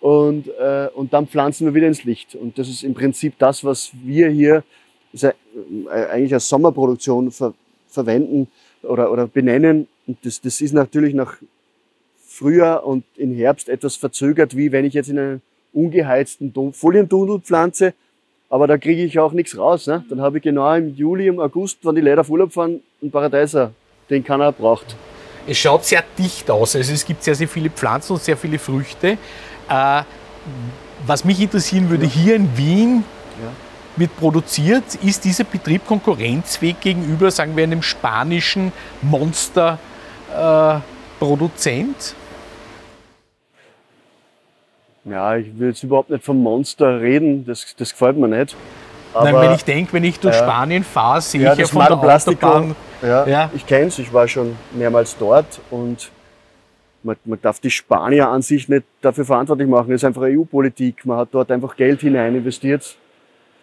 Und, 0.00 0.48
äh, 0.48 0.88
und 0.94 1.12
dann 1.12 1.26
pflanzen 1.26 1.66
wir 1.66 1.74
wieder 1.74 1.86
ins 1.86 2.04
Licht. 2.04 2.34
Und 2.34 2.58
das 2.58 2.68
ist 2.68 2.82
im 2.82 2.94
Prinzip 2.94 3.38
das, 3.38 3.64
was 3.64 3.90
wir 4.02 4.28
hier 4.28 4.62
ist 5.14 5.24
eigentlich 5.88 6.34
als 6.34 6.48
Sommerproduktion 6.48 7.30
ver 7.30 7.54
verwenden 7.86 8.48
oder, 8.82 9.12
oder 9.12 9.28
benennen. 9.28 9.86
Und 10.06 10.18
das, 10.24 10.40
das 10.40 10.60
ist 10.60 10.72
natürlich 10.72 11.14
nach 11.14 11.36
Frühjahr 12.26 12.84
und 12.84 13.04
im 13.16 13.34
Herbst 13.34 13.68
etwas 13.68 13.96
verzögert, 13.96 14.56
wie 14.56 14.72
wenn 14.72 14.84
ich 14.84 14.94
jetzt 14.94 15.08
in 15.08 15.18
einen 15.18 15.42
ungeheizten 15.72 16.52
Folientunnel 16.72 17.40
pflanze, 17.40 17.94
aber 18.50 18.66
da 18.66 18.78
kriege 18.78 19.02
ich 19.02 19.18
auch 19.18 19.32
nichts 19.32 19.56
raus. 19.56 19.86
Ne? 19.86 20.04
Dann 20.08 20.20
habe 20.20 20.38
ich 20.38 20.44
genau 20.44 20.72
im 20.74 20.94
Juli, 20.94 21.26
im 21.26 21.40
August, 21.40 21.78
wenn 21.82 21.94
die 21.94 22.00
Leute 22.00 22.20
auf 22.20 22.30
Urlaub 22.30 22.52
fahren, 22.52 22.80
einen 23.00 23.10
Paradeiser, 23.10 23.72
den 24.10 24.22
keiner 24.22 24.52
braucht. 24.52 24.96
Es 25.46 25.58
schaut 25.58 25.84
sehr 25.84 26.04
dicht 26.18 26.50
aus, 26.50 26.74
also 26.74 26.92
es 26.92 27.04
gibt 27.04 27.22
sehr, 27.22 27.34
sehr 27.34 27.48
viele 27.48 27.70
Pflanzen 27.70 28.14
und 28.14 28.22
sehr 28.22 28.36
viele 28.36 28.58
Früchte. 28.58 29.18
Äh, 29.68 30.02
was 31.06 31.24
mich 31.24 31.40
interessieren 31.40 31.90
würde, 31.90 32.04
ja. 32.04 32.10
hier 32.10 32.36
in 32.36 32.56
Wien, 32.56 33.04
ja. 33.42 33.50
wird 33.96 34.16
produziert. 34.16 34.84
Ist 35.02 35.24
dieser 35.24 35.44
Betrieb 35.44 35.86
konkurrenzfähig 35.86 36.80
gegenüber, 36.80 37.30
sagen 37.30 37.56
wir, 37.56 37.64
einem 37.64 37.82
spanischen 37.82 38.72
Monsterproduzent? 39.02 39.93
Äh, 40.34 40.80
ja, 45.04 45.36
ich 45.36 45.58
will 45.58 45.68
jetzt 45.68 45.82
überhaupt 45.82 46.10
nicht 46.10 46.24
vom 46.24 46.42
Monster 46.42 47.00
reden, 47.00 47.44
das, 47.44 47.74
das 47.76 47.90
gefällt 47.92 48.16
mir 48.16 48.28
nicht. 48.28 48.56
Aber, 49.12 49.30
Nein, 49.30 49.42
wenn 49.42 49.54
ich 49.54 49.64
denke, 49.64 49.92
wenn 49.92 50.04
ich 50.04 50.18
durch 50.18 50.34
äh, 50.34 50.38
Spanien 50.38 50.82
fahre, 50.82 51.20
sehe 51.20 51.42
ja, 51.42 51.52
ich 51.52 51.58
ja 51.60 51.66
von 51.66 51.86
der 51.86 51.96
Plastico, 51.96 52.46
Autobahn... 52.46 52.76
Ja, 53.02 53.26
ja. 53.26 53.50
ich 53.54 53.64
kenne 53.66 53.86
es, 53.86 53.98
ich 53.98 54.12
war 54.12 54.26
schon 54.26 54.56
mehrmals 54.72 55.16
dort 55.16 55.60
und 55.70 56.10
man, 57.04 57.16
man 57.24 57.40
darf 57.40 57.60
die 57.60 57.70
Spanier 57.70 58.28
an 58.28 58.42
sich 58.42 58.68
nicht 58.68 58.84
dafür 59.02 59.24
verantwortlich 59.24 59.68
machen. 59.68 59.90
Das 59.90 60.00
ist 60.00 60.04
einfach 60.04 60.22
EU-Politik. 60.22 61.04
Man 61.04 61.18
hat 61.18 61.28
dort 61.30 61.50
einfach 61.50 61.76
Geld 61.76 62.00
hinein 62.00 62.34
investiert, 62.34 62.96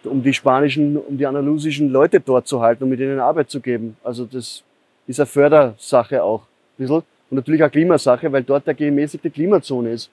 um 0.04 0.22
die 0.22 0.32
spanischen, 0.32 0.96
um 0.96 1.18
die 1.18 1.26
andalusischen 1.26 1.90
Leute 1.90 2.20
dort 2.20 2.46
zu 2.46 2.62
halten 2.62 2.84
und 2.84 2.90
mit 2.90 3.00
ihnen 3.00 3.20
Arbeit 3.20 3.50
zu 3.50 3.60
geben. 3.60 3.96
Also 4.04 4.24
das 4.24 4.62
ist 5.06 5.20
eine 5.20 5.26
Fördersache 5.26 6.22
auch. 6.22 6.42
Bisschen. 6.76 6.96
Und 6.96 7.36
natürlich 7.36 7.62
eine 7.62 7.70
Klimasache, 7.70 8.30
weil 8.32 8.42
dort 8.42 8.66
der 8.66 8.74
gemäßigte 8.74 9.30
Klimazone 9.30 9.92
ist. 9.92 10.10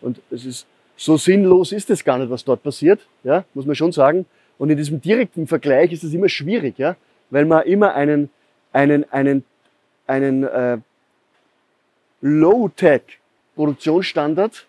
Und 0.00 0.20
es 0.30 0.44
ist, 0.44 0.66
so 0.96 1.16
sinnlos 1.16 1.72
ist 1.72 1.88
es 1.90 2.04
gar 2.04 2.18
nicht, 2.18 2.30
was 2.30 2.44
dort 2.44 2.62
passiert, 2.62 3.00
ja, 3.24 3.44
muss 3.54 3.66
man 3.66 3.74
schon 3.74 3.90
sagen. 3.92 4.26
Und 4.58 4.70
in 4.70 4.76
diesem 4.76 5.00
direkten 5.00 5.46
Vergleich 5.46 5.92
ist 5.92 6.04
es 6.04 6.12
immer 6.12 6.28
schwierig, 6.28 6.78
ja, 6.78 6.96
weil 7.30 7.46
man 7.46 7.64
immer 7.64 7.94
einen, 7.94 8.28
einen, 8.72 9.10
einen, 9.10 9.44
einen 10.06 10.44
äh, 10.44 10.76
Low-Tech-Produktionsstandard 12.20 14.66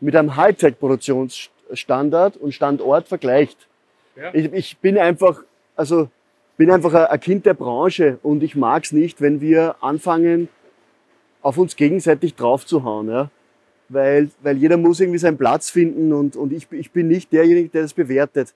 mit 0.00 0.16
einem 0.16 0.34
High-Tech-Produktionsstandard 0.36 2.36
und 2.36 2.52
Standort 2.52 3.06
vergleicht. 3.06 3.68
Ja. 4.16 4.34
Ich, 4.34 4.52
ich 4.52 4.76
bin 4.78 4.98
einfach, 4.98 5.44
also 5.76 6.10
bin 6.62 6.70
einfach 6.70 6.94
ein 6.94 7.18
Kind 7.18 7.44
der 7.44 7.54
Branche 7.54 8.20
und 8.22 8.44
ich 8.44 8.54
mag 8.54 8.84
es 8.84 8.92
nicht, 8.92 9.20
wenn 9.20 9.40
wir 9.40 9.74
anfangen, 9.80 10.48
auf 11.40 11.58
uns 11.58 11.74
gegenseitig 11.74 12.36
draufzuhauen. 12.36 13.08
Ja? 13.08 13.30
Weil, 13.88 14.30
weil 14.44 14.58
jeder 14.58 14.76
muss 14.76 15.00
irgendwie 15.00 15.18
seinen 15.18 15.36
Platz 15.36 15.70
finden 15.70 16.12
und, 16.12 16.36
und 16.36 16.52
ich, 16.52 16.70
ich 16.70 16.92
bin 16.92 17.08
nicht 17.08 17.32
derjenige, 17.32 17.68
der 17.68 17.82
das 17.82 17.94
bewertet. 17.94 18.54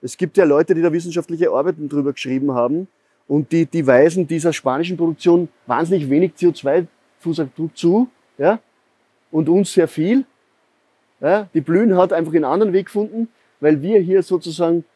Es 0.00 0.16
gibt 0.16 0.38
ja 0.38 0.44
Leute, 0.44 0.74
die 0.74 0.80
da 0.80 0.90
wissenschaftliche 0.94 1.50
Arbeiten 1.50 1.90
drüber 1.90 2.14
geschrieben 2.14 2.52
haben 2.52 2.88
und 3.28 3.52
die, 3.52 3.66
die 3.66 3.86
weisen 3.86 4.26
dieser 4.26 4.54
spanischen 4.54 4.96
Produktion 4.96 5.50
wahnsinnig 5.66 6.08
wenig 6.08 6.32
CO2 6.38 6.86
Fußabdruck 7.18 7.76
zu, 7.76 8.08
ja, 8.38 8.60
und 9.30 9.50
uns 9.50 9.74
sehr 9.74 9.88
viel. 9.88 10.24
Ja, 11.20 11.50
die 11.52 11.60
Blühen 11.60 11.98
hat 11.98 12.14
einfach 12.14 12.32
einen 12.32 12.46
anderen 12.46 12.72
Weg 12.72 12.86
gefunden, 12.86 13.28
weil 13.60 13.82
wir 13.82 14.00
hier 14.00 14.22
sozusagen 14.22 14.86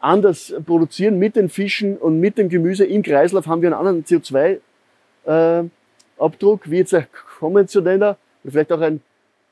anders 0.00 0.54
produzieren 0.64 1.18
mit 1.18 1.36
den 1.36 1.48
Fischen 1.48 1.96
und 1.96 2.20
mit 2.20 2.38
dem 2.38 2.48
Gemüse 2.48 2.84
im 2.84 3.02
Kreislauf 3.02 3.46
haben 3.46 3.62
wir 3.62 3.68
einen 3.68 3.78
anderen 3.78 4.04
CO2-Abdruck, 4.04 6.66
äh, 6.66 6.70
wie 6.70 6.78
jetzt 6.78 6.94
ein 6.94 7.06
konventioneller 7.38 8.16
vielleicht 8.44 8.72
auch 8.72 8.80
ein 8.80 9.00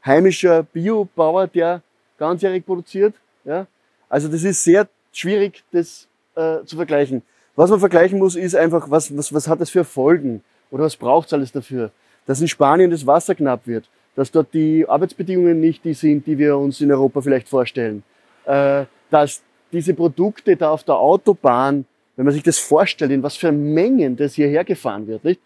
heimischer 0.05 0.63
Biobauer, 0.63 1.47
der 1.49 1.83
ganzjährig 2.19 2.65
produziert. 2.65 3.15
Ja? 3.45 3.67
Also 4.09 4.29
das 4.29 4.45
ist 4.45 4.63
sehr 4.63 4.87
schwierig, 5.13 5.65
das 5.73 6.07
äh, 6.37 6.59
zu 6.65 6.77
vergleichen. 6.77 7.23
Was 7.57 7.71
man 7.71 7.81
vergleichen 7.81 8.19
muss, 8.19 8.37
ist 8.37 8.55
einfach, 8.55 8.91
was, 8.91 9.17
was, 9.17 9.33
was 9.33 9.49
hat 9.49 9.61
das 9.61 9.71
für 9.71 9.85
Folgen 9.85 10.43
oder 10.71 10.85
was 10.85 10.97
braucht 10.97 11.29
es 11.29 11.33
alles 11.33 11.53
dafür? 11.53 11.91
dass 12.27 12.41
in 12.41 12.49
Spanien 12.49 12.91
das 12.91 13.07
Wasser 13.07 13.35
knapp 13.35 13.67
wird, 13.67 13.89
dass 14.17 14.31
dort 14.31 14.53
die 14.55 14.89
Arbeitsbedingungen 14.89 15.61
nicht 15.61 15.85
die 15.85 15.95
sind, 15.95 16.27
die 16.27 16.39
wir 16.39 16.57
uns 16.57 16.81
in 16.81 16.91
Europa 16.91 17.21
vielleicht 17.21 17.49
vorstellen, 17.49 18.03
äh, 18.45 18.85
dass 19.11 19.43
diese 19.73 19.95
Produkte 19.95 20.57
da 20.57 20.71
auf 20.71 20.85
der 20.85 20.97
Autobahn, 20.97 21.85
wenn 22.17 22.25
man 22.25 22.35
sich 22.35 22.43
das 22.43 22.59
vorstellt, 22.59 23.11
in 23.11 23.23
was 23.23 23.37
für 23.37 23.53
Mengen 23.53 24.17
das 24.17 24.35
hierher 24.35 24.65
gefahren 24.65 25.07
wird, 25.07 25.25
nicht? 25.25 25.41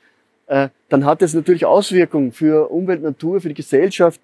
Äh, 0.47 0.69
dann 0.89 1.05
hat 1.05 1.23
das 1.23 1.35
natürlich 1.35 1.67
Auswirkungen 1.67 2.33
für 2.33 2.71
Umwelt, 2.71 3.03
Natur, 3.03 3.41
für 3.41 3.49
die 3.49 3.55
Gesellschaft. 3.55 4.21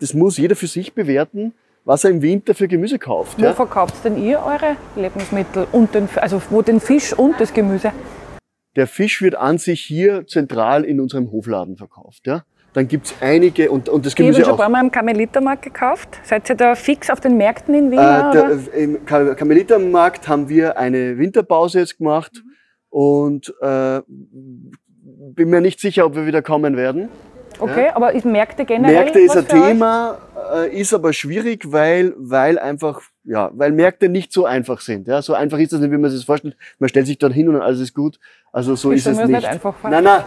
Das 0.00 0.14
muss 0.14 0.38
jeder 0.38 0.56
für 0.56 0.66
sich 0.66 0.94
bewerten, 0.94 1.52
was 1.84 2.04
er 2.04 2.10
im 2.10 2.22
Winter 2.22 2.54
für 2.54 2.68
Gemüse 2.68 2.98
kauft. 2.98 3.38
Wo 3.38 3.44
ja? 3.44 3.52
verkauft 3.52 4.04
denn 4.04 4.22
ihr 4.22 4.40
eure 4.40 4.76
Lebensmittel 4.96 5.66
und 5.72 5.94
den, 5.94 6.08
also 6.16 6.40
wo 6.50 6.62
den 6.62 6.80
Fisch 6.80 7.12
und 7.12 7.38
das 7.38 7.52
Gemüse? 7.52 7.92
Der 8.76 8.86
Fisch 8.86 9.20
wird 9.20 9.34
an 9.34 9.58
sich 9.58 9.82
hier 9.82 10.26
zentral 10.26 10.84
in 10.84 11.00
unserem 11.00 11.30
Hofladen 11.30 11.76
verkauft. 11.76 12.26
Ja? 12.26 12.44
Dann 12.72 12.86
gibt's 12.86 13.14
einige 13.20 13.70
und, 13.70 13.88
und 13.88 14.06
das 14.06 14.14
Gemüse 14.14 14.42
ich 14.42 14.46
habe 14.46 14.50
schon 14.50 14.54
ein 14.54 14.58
paar 14.58 14.68
Mal 14.68 14.84
im 14.84 14.90
Karmelitermarkt 14.92 15.62
gekauft. 15.62 16.20
Seid 16.22 16.48
ihr 16.48 16.54
da 16.54 16.76
fix 16.76 17.10
auf 17.10 17.20
den 17.20 17.36
Märkten 17.36 17.74
in 17.74 17.90
Wien? 17.90 17.98
Äh, 17.98 18.32
der, 18.32 18.74
Im 18.74 19.04
Karmelitermarkt 19.04 20.28
haben 20.28 20.48
wir 20.48 20.78
eine 20.78 21.18
Winterpause 21.18 21.80
jetzt 21.80 21.98
gemacht 21.98 22.44
und 22.88 23.52
äh, 23.60 24.00
bin 24.06 25.50
mir 25.50 25.60
nicht 25.60 25.80
sicher, 25.80 26.06
ob 26.06 26.14
wir 26.14 26.26
wieder 26.26 26.42
kommen 26.42 26.76
werden. 26.76 27.08
Okay, 27.58 27.86
ja? 27.86 27.96
aber 27.96 28.12
Märkte 28.24 28.64
generell? 28.64 28.94
Märkte 28.94 29.20
ist 29.20 29.36
ein 29.36 29.48
Thema, 29.48 30.18
äh, 30.54 30.80
ist 30.80 30.94
aber 30.94 31.12
schwierig, 31.12 31.72
weil, 31.72 32.14
weil 32.16 32.58
einfach, 32.58 33.02
ja, 33.30 33.48
weil 33.54 33.70
Märkte 33.70 34.08
nicht 34.08 34.32
so 34.32 34.44
einfach 34.44 34.80
sind. 34.80 35.06
Ja? 35.06 35.22
So 35.22 35.34
einfach 35.34 35.58
ist 35.58 35.72
das 35.72 35.78
nicht, 35.78 35.92
wie 35.92 35.98
man 35.98 36.10
sich 36.10 36.18
das 36.18 36.26
vorstellt. 36.26 36.56
Man 36.80 36.88
stellt 36.88 37.06
sich 37.06 37.16
dort 37.16 37.32
hin 37.32 37.48
und 37.48 37.60
alles 37.60 37.78
ist 37.78 37.94
gut. 37.94 38.18
Also 38.52 38.74
so 38.74 38.90
ist 38.90 39.06
es 39.06 39.16
nicht. 39.18 39.28
nicht 39.28 39.46
einfach 39.46 39.74
nein, 39.84 40.02
nein, 40.02 40.24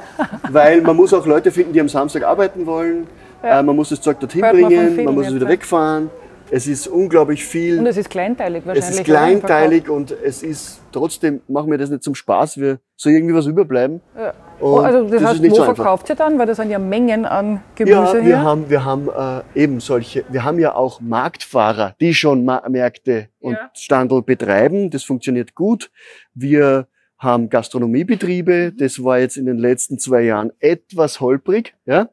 weil 0.50 0.80
man 0.80 0.96
muss 0.96 1.14
auch 1.14 1.26
Leute 1.26 1.52
finden, 1.52 1.74
die 1.74 1.82
am 1.82 1.90
Samstag 1.90 2.24
arbeiten 2.24 2.66
wollen. 2.66 3.08
Ja. 3.44 3.60
Äh, 3.60 3.64
man 3.64 3.76
muss 3.76 3.90
das 3.90 4.00
Zeug 4.00 4.22
dorthin 4.22 4.42
Hört 4.42 4.54
bringen, 4.54 4.96
man, 4.96 5.06
man 5.06 5.16
muss 5.16 5.28
es 5.28 5.36
wieder 5.36 5.50
wegfahren. 5.50 6.10
Es 6.50 6.66
ist 6.66 6.88
unglaublich 6.88 7.44
viel. 7.44 7.78
Und 7.80 7.88
es 7.88 7.98
ist 7.98 8.10
kleinteilig 8.10 8.66
wahrscheinlich. 8.66 8.90
Es 8.90 9.00
ist 9.00 9.04
kleinteilig 9.04 9.90
und 9.90 10.16
es 10.24 10.42
ist 10.42 10.80
trotzdem, 10.94 11.42
machen 11.50 11.72
wir 11.72 11.78
das 11.78 11.90
nicht 11.90 12.04
zum 12.04 12.16
Spaß, 12.16 12.58
wir 12.58 12.80
soll 12.96 13.12
irgendwie 13.12 13.36
was 13.36 13.48
überbleiben. 13.48 14.00
Ja. 14.18 14.34
Oh, 14.64 14.78
also 14.78 15.04
das, 15.04 15.22
das 15.22 15.30
heißt, 15.32 15.52
wo 15.52 15.56
so 15.56 15.64
verkauft 15.66 16.10
ihr 16.10 16.16
dann? 16.16 16.40
Weil 16.40 16.46
das 16.46 16.58
sind 16.58 16.70
ja 16.70 16.80
Mengen 16.80 17.26
an 17.26 17.62
Gemüse 17.76 17.96
ja, 17.96 18.14
wir 18.14 18.22
hier. 18.22 18.42
haben, 18.42 18.70
wir 18.70 18.86
haben 18.86 19.10
äh, 19.10 19.62
eben 19.62 19.82
solche, 19.82 20.24
wir 20.30 20.46
haben 20.46 20.58
ja 20.58 20.74
auch 20.74 21.02
Marktfahrer, 21.02 21.96
die 22.00 22.14
schon 22.14 22.46
Ma 22.46 22.64
Märkte 22.70 23.28
und 23.40 23.54
ja. 23.54 23.70
Standel 23.74 24.22
betreiben. 24.22 24.90
Das 24.90 25.04
funktioniert 25.04 25.54
gut. 25.54 25.92
Wir 26.34 26.88
haben 27.18 27.50
Gastronomiebetriebe. 27.50 28.72
Mhm. 28.72 28.78
Das 28.78 29.04
war 29.04 29.20
jetzt 29.20 29.36
in 29.36 29.48
den 29.48 29.58
letzten 29.58 30.00
zwei 30.00 30.22
Jahren 30.22 30.52
etwas 30.60 31.20
holprig. 31.20 31.76
Ja? 31.86 32.10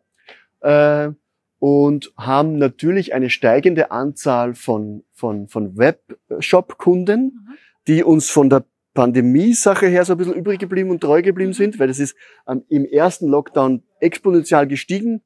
Äh, 0.61 1.13
und 1.61 2.13
haben 2.17 2.59
natürlich 2.59 3.15
eine 3.15 3.31
steigende 3.31 3.93
Anzahl 3.93 4.55
von, 4.55 5.05
von, 5.13 5.47
von 5.47 5.77
Webshop-Kunden, 5.77 7.21
mhm. 7.21 7.55
die 7.87 8.03
uns 8.03 8.29
von 8.29 8.51
der 8.51 8.65
Pandemie-Sache 8.95 9.87
her 9.87 10.05
so 10.05 10.15
ein 10.15 10.19
bisschen 10.19 10.35
übrig 10.35 10.59
geblieben 10.59 10.91
und 10.91 11.01
treu 11.01 11.23
geblieben 11.23 11.53
sind, 11.53 11.79
weil 11.79 11.89
das 11.89 11.99
ist 11.99 12.17
ähm, 12.49 12.65
im 12.69 12.85
ersten 12.85 13.29
Lockdown 13.29 13.83
exponentiell 14.01 14.67
gestiegen, 14.67 15.23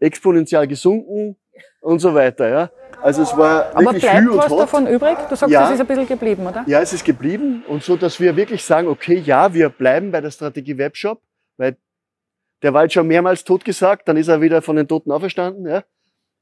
exponentiell 0.00 0.66
gesunken 0.66 1.36
und 1.80 2.00
so 2.00 2.14
weiter. 2.14 2.48
Ja. 2.48 2.70
Also 3.02 3.22
es 3.22 3.36
war 3.36 3.70
Aber 3.74 3.84
wirklich 3.84 4.02
bleibt 4.02 4.26
was 4.30 4.48
hot. 4.48 4.60
davon 4.60 4.86
übrig? 4.86 5.16
Du 5.28 5.36
sagst, 5.36 5.52
ja, 5.52 5.66
es 5.66 5.74
ist 5.74 5.80
ein 5.80 5.86
bisschen 5.86 6.08
geblieben, 6.08 6.46
oder? 6.46 6.64
Ja, 6.66 6.80
es 6.80 6.92
ist 6.92 7.04
geblieben 7.04 7.62
und 7.68 7.82
so, 7.82 7.96
dass 7.96 8.18
wir 8.18 8.34
wirklich 8.34 8.64
sagen, 8.64 8.88
okay, 8.88 9.18
ja, 9.18 9.52
wir 9.52 9.68
bleiben 9.68 10.10
bei 10.10 10.20
der 10.20 10.30
Strategie 10.30 10.76
Webshop, 10.78 11.20
weil 11.56 11.76
der 12.62 12.72
war 12.72 12.84
jetzt 12.84 12.94
schon 12.94 13.06
mehrmals 13.06 13.44
tot 13.44 13.64
gesagt, 13.64 14.08
dann 14.08 14.16
ist 14.16 14.28
er 14.28 14.40
wieder 14.40 14.62
von 14.62 14.76
den 14.76 14.88
Toten 14.88 15.12
auferstanden. 15.12 15.66
Ja. 15.66 15.84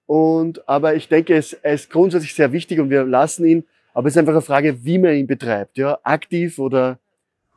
Und, 0.06 0.68
aber 0.68 0.94
ich 0.94 1.08
denke, 1.08 1.34
es, 1.34 1.52
er 1.52 1.74
ist 1.74 1.90
grundsätzlich 1.90 2.34
sehr 2.34 2.52
wichtig 2.52 2.80
und 2.80 2.90
wir 2.90 3.04
lassen 3.04 3.44
ihn 3.44 3.64
aber 3.94 4.08
es 4.08 4.14
ist 4.14 4.18
einfach 4.18 4.32
eine 4.32 4.42
Frage, 4.42 4.84
wie 4.84 4.98
man 4.98 5.14
ihn 5.14 5.26
betreibt. 5.26 5.78
Ja? 5.78 5.98
Aktiv 6.02 6.58
oder 6.58 6.98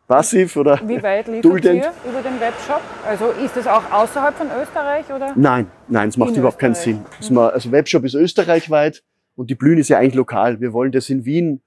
passiv 0.08 0.56
oder 0.56 0.80
Wie 0.86 1.02
weit 1.02 1.28
liefert 1.28 1.45
duldend. 1.45 1.84
ihr 1.84 1.93
über 2.08 2.21
den 2.21 2.39
Webshop? 2.39 2.82
Also 3.06 3.32
ist 3.32 3.58
das 3.58 3.67
auch 3.67 3.91
außerhalb 3.91 4.36
von 4.36 4.48
Österreich? 4.62 5.06
Oder? 5.13 5.34
Nein, 5.36 5.67
nein, 5.88 6.10
es 6.10 6.17
macht 6.17 6.32
in 6.32 6.38
überhaupt 6.38 6.60
keinen 6.60 6.76
Sinn. 6.76 7.06
Mhm. 7.30 7.38
Also 7.38 7.71
Webshop 7.71 8.04
ist 8.04 8.13
österreichweit 8.13 9.04
und 9.36 9.50
die 9.50 9.56
Blühen 9.56 9.80
ist 9.80 9.89
ja 9.89 9.98
eigentlich 9.98 10.15
lokal. 10.15 10.62
Wir 10.62 10.74
wollen 10.74 10.91
das 10.91 11.10
in 11.10 11.26
Wien 11.26 11.62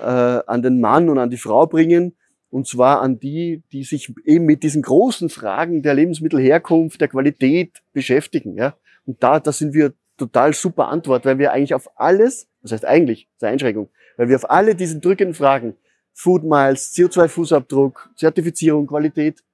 äh, 0.00 0.04
an 0.04 0.62
den 0.62 0.80
Mann 0.80 1.08
und 1.08 1.18
an 1.18 1.30
die 1.30 1.36
Frau 1.36 1.66
bringen. 1.66 2.16
Und 2.50 2.68
zwar 2.68 3.00
an 3.00 3.18
die, 3.18 3.64
die 3.72 3.82
sich 3.82 4.14
eben 4.24 4.44
mit 4.44 4.62
diesen 4.62 4.82
großen 4.82 5.28
Fragen 5.28 5.82
der 5.82 5.94
Lebensmittelherkunft, 5.94 7.00
der 7.00 7.08
Qualität 7.08 7.82
beschäftigen. 7.92 8.56
Ja? 8.56 8.74
Und 9.06 9.22
da, 9.24 9.40
da 9.40 9.50
sind 9.50 9.74
wir 9.74 9.92
total 10.16 10.52
super 10.54 10.86
Antwort, 10.86 11.24
weil 11.24 11.38
wir 11.38 11.52
eigentlich 11.52 11.74
auf 11.74 11.90
alles, 11.98 12.46
das 12.64 12.72
heißt 12.72 12.84
eigentlich, 12.86 13.26
das 13.26 13.36
ist 13.36 13.42
eine 13.44 13.52
Einschränkung, 13.52 13.88
weil 14.16 14.28
wir 14.28 14.36
auf 14.36 14.50
alle 14.50 14.74
diesen 14.74 15.00
drückenden 15.00 15.34
Fragen, 15.34 15.76
Food 16.14 16.44
Miles, 16.44 16.94
CO2-Fußabdruck, 16.94 18.08
Zertifizierung, 18.16 18.86
Qualität. 18.86 19.44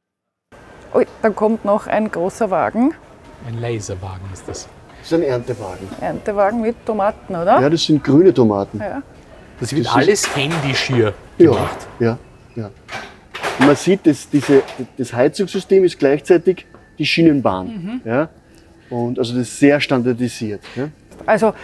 Oh, 0.94 1.02
dann 1.22 1.34
kommt 1.34 1.64
noch 1.64 1.86
ein 1.86 2.10
großer 2.10 2.50
Wagen. 2.50 2.94
Ein 3.46 3.60
Laserwagen 3.60 4.26
ist 4.32 4.46
das. 4.46 4.68
Das 4.98 5.06
ist 5.06 5.12
ein 5.14 5.22
Erntewagen. 5.22 5.88
Erntewagen 6.00 6.60
mit 6.60 6.76
Tomaten, 6.86 7.34
oder? 7.34 7.60
Ja, 7.60 7.68
das 7.68 7.84
sind 7.84 8.04
grüne 8.04 8.32
Tomaten. 8.32 8.78
Ja. 8.78 9.02
Das 9.58 9.74
wird 9.74 9.86
das 9.86 9.94
alles 9.94 10.36
händisch 10.36 10.82
hier 10.82 11.14
gemacht. 11.36 11.88
Ja, 11.98 12.18
ja, 12.54 12.62
ja. 12.62 12.70
Und 13.58 13.66
man 13.66 13.76
sieht, 13.76 14.06
dass 14.06 14.28
diese, 14.28 14.62
das 14.96 15.12
Heizungssystem 15.12 15.84
ist 15.84 15.98
gleichzeitig 15.98 16.66
die 16.98 17.06
Schienenbahn. 17.06 17.66
Mhm. 17.66 18.00
Ja? 18.04 18.28
Und 18.88 19.18
also 19.18 19.32
das 19.34 19.42
ist 19.42 19.58
sehr 19.58 19.80
standardisiert. 19.80 20.62
Ja? 20.76 20.88
Also 21.26 21.54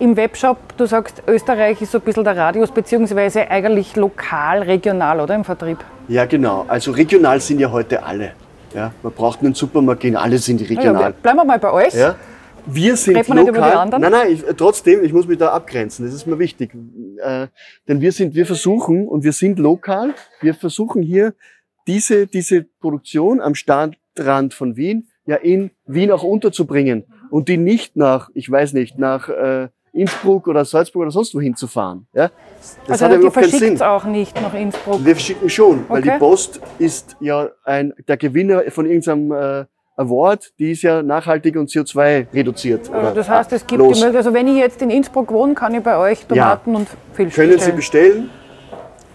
Im 0.00 0.16
Webshop, 0.16 0.76
du 0.76 0.86
sagst, 0.86 1.22
Österreich 1.26 1.80
ist 1.80 1.92
so 1.92 1.98
ein 1.98 2.04
bisschen 2.04 2.24
der 2.24 2.36
Radius, 2.36 2.70
beziehungsweise 2.72 3.48
eigentlich 3.48 3.94
lokal, 3.94 4.62
regional, 4.62 5.20
oder 5.20 5.34
im 5.34 5.44
Vertrieb? 5.44 5.78
Ja, 6.08 6.24
genau. 6.26 6.64
Also 6.66 6.90
regional 6.90 7.40
sind 7.40 7.60
ja 7.60 7.70
heute 7.70 8.02
alle. 8.02 8.32
Ja, 8.74 8.92
man 9.02 9.12
braucht 9.12 9.40
einen 9.40 9.54
Supermarkt 9.54 10.00
gehen, 10.00 10.16
alle 10.16 10.38
sind 10.38 10.60
regional. 10.68 11.02
Ja, 11.02 11.10
bleiben 11.10 11.38
wir 11.38 11.44
mal 11.44 11.58
bei 11.60 11.72
euch. 11.72 11.94
Ja. 11.94 12.16
Wir 12.66 12.96
sind 12.96 13.16
Reden 13.16 13.36
wir 13.36 13.52
lokal. 13.52 13.88
Nein, 13.88 14.10
nein, 14.10 14.32
ich, 14.32 14.42
trotzdem, 14.56 15.04
ich 15.04 15.12
muss 15.12 15.28
mich 15.28 15.38
da 15.38 15.52
abgrenzen. 15.52 16.04
Das 16.04 16.14
ist 16.14 16.26
mir 16.26 16.38
wichtig. 16.38 16.74
Äh, 17.22 17.48
denn 17.86 18.00
wir 18.00 18.10
sind, 18.10 18.34
wir 18.34 18.46
versuchen 18.46 19.06
und 19.06 19.22
wir 19.22 19.32
sind 19.32 19.58
lokal. 19.58 20.14
Wir 20.40 20.54
versuchen 20.54 21.02
hier 21.02 21.34
diese, 21.86 22.26
diese 22.26 22.64
Produktion 22.80 23.40
am 23.40 23.54
Stadtrand 23.54 24.54
von 24.54 24.76
Wien 24.76 25.08
ja 25.26 25.36
in 25.36 25.70
Wien 25.86 26.10
auch 26.10 26.22
unterzubringen 26.22 27.04
und 27.30 27.48
die 27.48 27.56
nicht 27.56 27.96
nach, 27.96 28.30
ich 28.34 28.50
weiß 28.50 28.72
nicht, 28.74 28.98
nach 28.98 29.28
äh, 29.28 29.68
Innsbruck 29.94 30.48
oder 30.48 30.64
Salzburg 30.64 31.02
oder 31.02 31.10
sonst 31.10 31.34
wohin 31.34 31.54
zu 31.54 31.66
fahren. 31.66 32.06
Ja? 32.12 32.30
Das 32.86 33.02
also 33.02 33.04
hat 33.04 33.12
ja 33.12 33.18
überhaupt 33.18 33.36
keinen 33.36 33.50
Sinn. 33.50 33.82
auch 33.82 34.04
nicht 34.04 34.40
nach 34.40 34.54
Innsbruck? 34.54 35.04
Wir 35.04 35.14
verschicken 35.14 35.48
schon, 35.48 35.80
okay. 35.80 35.84
weil 35.88 36.02
die 36.02 36.10
Post 36.18 36.60
ist 36.78 37.16
ja 37.20 37.48
ein, 37.64 37.94
der 38.08 38.16
Gewinner 38.16 38.62
von 38.70 38.86
irgendeinem 38.86 39.32
äh, 39.32 39.64
Award, 39.96 40.52
die 40.58 40.72
ist 40.72 40.82
ja 40.82 41.02
nachhaltig 41.02 41.56
und 41.56 41.70
CO2 41.70 42.26
reduziert. 42.34 42.90
Also 42.92 43.14
das 43.14 43.28
heißt, 43.28 43.52
es 43.52 43.66
gibt 43.66 43.78
los. 43.78 43.96
die 43.96 44.04
Möglichkeit, 44.04 44.26
also 44.26 44.34
wenn 44.34 44.48
ich 44.48 44.56
jetzt 44.56 44.82
in 44.82 44.90
Innsbruck 44.90 45.30
wohne, 45.30 45.54
kann 45.54 45.72
ich 45.74 45.82
bei 45.82 45.96
euch 45.96 46.26
Tomaten 46.26 46.72
ja. 46.72 46.76
und 46.78 46.88
Filz 47.12 47.34
Können 47.34 47.52
bestellen. 47.52 47.60
Sie 47.60 47.76
bestellen 47.76 48.30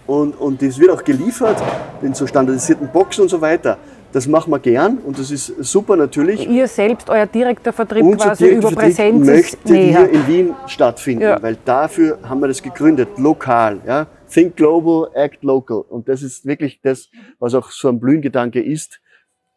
und, 0.06 0.40
und 0.40 0.62
das 0.62 0.78
wird 0.78 0.90
auch 0.90 1.04
geliefert 1.04 1.62
in 2.00 2.14
so 2.14 2.26
standardisierten 2.26 2.88
Boxen 2.88 3.22
und 3.22 3.28
so 3.28 3.40
weiter. 3.40 3.76
Das 4.12 4.26
machen 4.26 4.50
wir 4.50 4.58
gern 4.58 4.98
und 4.98 5.18
das 5.20 5.30
ist 5.30 5.46
super 5.62 5.94
natürlich. 5.96 6.48
Ihr 6.48 6.66
selbst, 6.66 7.08
euer 7.08 7.26
direkter 7.26 7.72
Vertrieb 7.72 8.02
Unser 8.02 8.26
quasi 8.26 8.44
direkter 8.44 8.68
über 8.68 8.80
Vertrieb 8.80 8.96
Präsenz 8.96 9.26
möchte 9.26 9.72
näher. 9.72 9.84
hier 9.84 10.10
in 10.10 10.26
Wien 10.26 10.54
stattfinden, 10.66 11.22
ja. 11.22 11.40
weil 11.40 11.56
dafür 11.64 12.18
haben 12.28 12.40
wir 12.40 12.48
das 12.48 12.60
gegründet, 12.60 13.08
lokal. 13.18 13.80
Ja? 13.86 14.08
Think 14.28 14.56
global, 14.56 15.10
act 15.14 15.44
local. 15.44 15.84
Und 15.88 16.08
das 16.08 16.22
ist 16.22 16.44
wirklich 16.44 16.80
das, 16.82 17.08
was 17.38 17.54
auch 17.54 17.70
so 17.70 17.88
ein 17.88 18.00
Blühengedanke 18.00 18.60
ist. 18.60 19.00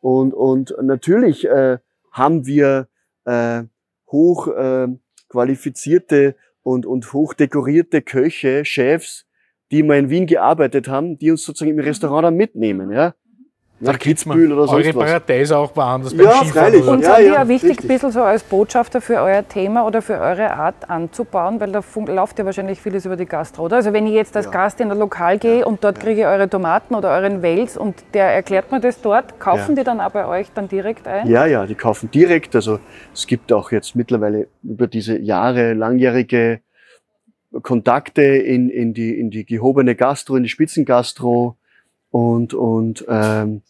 Und, 0.01 0.33
und 0.33 0.75
natürlich 0.81 1.47
äh, 1.47 1.79
haben 2.11 2.45
wir 2.45 2.87
äh, 3.25 3.63
hoch 4.11 4.47
äh, 4.49 4.87
qualifizierte 5.29 6.35
und, 6.61 6.85
und 6.85 7.11
hoch 7.11 7.33
dekorierte 7.33 8.03
Köche, 8.03 8.65
Chefs, 8.65 9.25
die 9.71 9.81
mal 9.81 9.97
in 9.97 10.11
Wien 10.11 10.27
gearbeitet 10.27 10.87
haben, 10.87 11.17
die 11.17 11.31
uns 11.31 11.43
sozusagen 11.43 11.71
im 11.71 11.83
Restaurant 11.83 12.25
dann 12.25 12.35
mitnehmen. 12.35 12.91
Ja? 12.91 13.15
Nach 13.79 13.99
Kitzbühel 13.99 14.51
oder 14.53 14.67
so. 14.67 14.75
Eure 14.75 14.93
Paradiese 14.93 15.57
auch 15.57 15.75
woanders 15.75 16.15
beim 16.15 16.25
ja, 16.25 16.43
Freilich. 16.43 16.85
Und 16.85 17.01
ja, 17.01 17.19
ja, 17.19 17.47
wichtig, 17.47 17.71
richtig. 17.71 17.85
ein 17.85 17.87
bisschen 17.87 18.11
so 18.11 18.21
als 18.21 18.43
Botschafter 18.43 19.01
für 19.01 19.15
euer 19.15 19.47
Thema 19.47 19.85
oder 19.85 20.01
für 20.01 20.19
eure 20.19 20.53
Art 20.53 20.89
anzubauen, 20.89 21.59
weil 21.59 21.71
da 21.71 21.81
läuft 22.07 22.39
ja 22.39 22.45
wahrscheinlich 22.45 22.81
vieles 22.81 23.05
über 23.05 23.15
die 23.15 23.25
Gastro, 23.25 23.63
oder? 23.63 23.77
Also 23.77 23.93
wenn 23.93 24.07
ich 24.07 24.13
jetzt 24.13 24.35
als 24.37 24.45
ja. 24.45 24.51
Gast 24.51 24.79
in 24.79 24.91
ein 24.91 24.97
Lokal 24.97 25.37
gehe 25.37 25.65
und 25.65 25.83
dort 25.83 25.99
kriege 25.99 26.21
ich 26.21 26.27
eure 26.27 26.49
Tomaten 26.49 26.95
oder 26.95 27.09
euren 27.09 27.41
Wels 27.41 27.77
und 27.77 27.95
der 28.13 28.25
erklärt 28.25 28.71
mir 28.71 28.79
das 28.79 29.01
dort, 29.01 29.39
kaufen 29.39 29.75
die 29.75 29.83
dann 29.83 29.99
auch 29.99 30.11
bei 30.11 30.25
euch 30.25 30.47
dann 30.53 30.67
direkt 30.67 31.07
ein? 31.07 31.27
Ja, 31.27 31.45
ja, 31.45 31.65
die 31.65 31.75
kaufen 31.75 32.09
direkt. 32.09 32.55
Also 32.55 32.79
es 33.13 33.27
gibt 33.27 33.51
auch 33.51 33.71
jetzt 33.71 33.95
mittlerweile 33.95 34.47
über 34.63 34.87
diese 34.87 35.17
Jahre 35.17 35.73
langjährige 35.73 36.61
Kontakte 37.61 38.23
in, 38.23 38.69
in, 38.69 38.93
die, 38.93 39.19
in 39.19 39.29
die 39.29 39.45
gehobene 39.45 39.95
Gastro, 39.95 40.35
in 40.35 40.43
die 40.43 40.49
Spitzengastro 40.49 41.57
und, 42.13 42.53
und 42.53 43.03
ähm, 43.07 43.63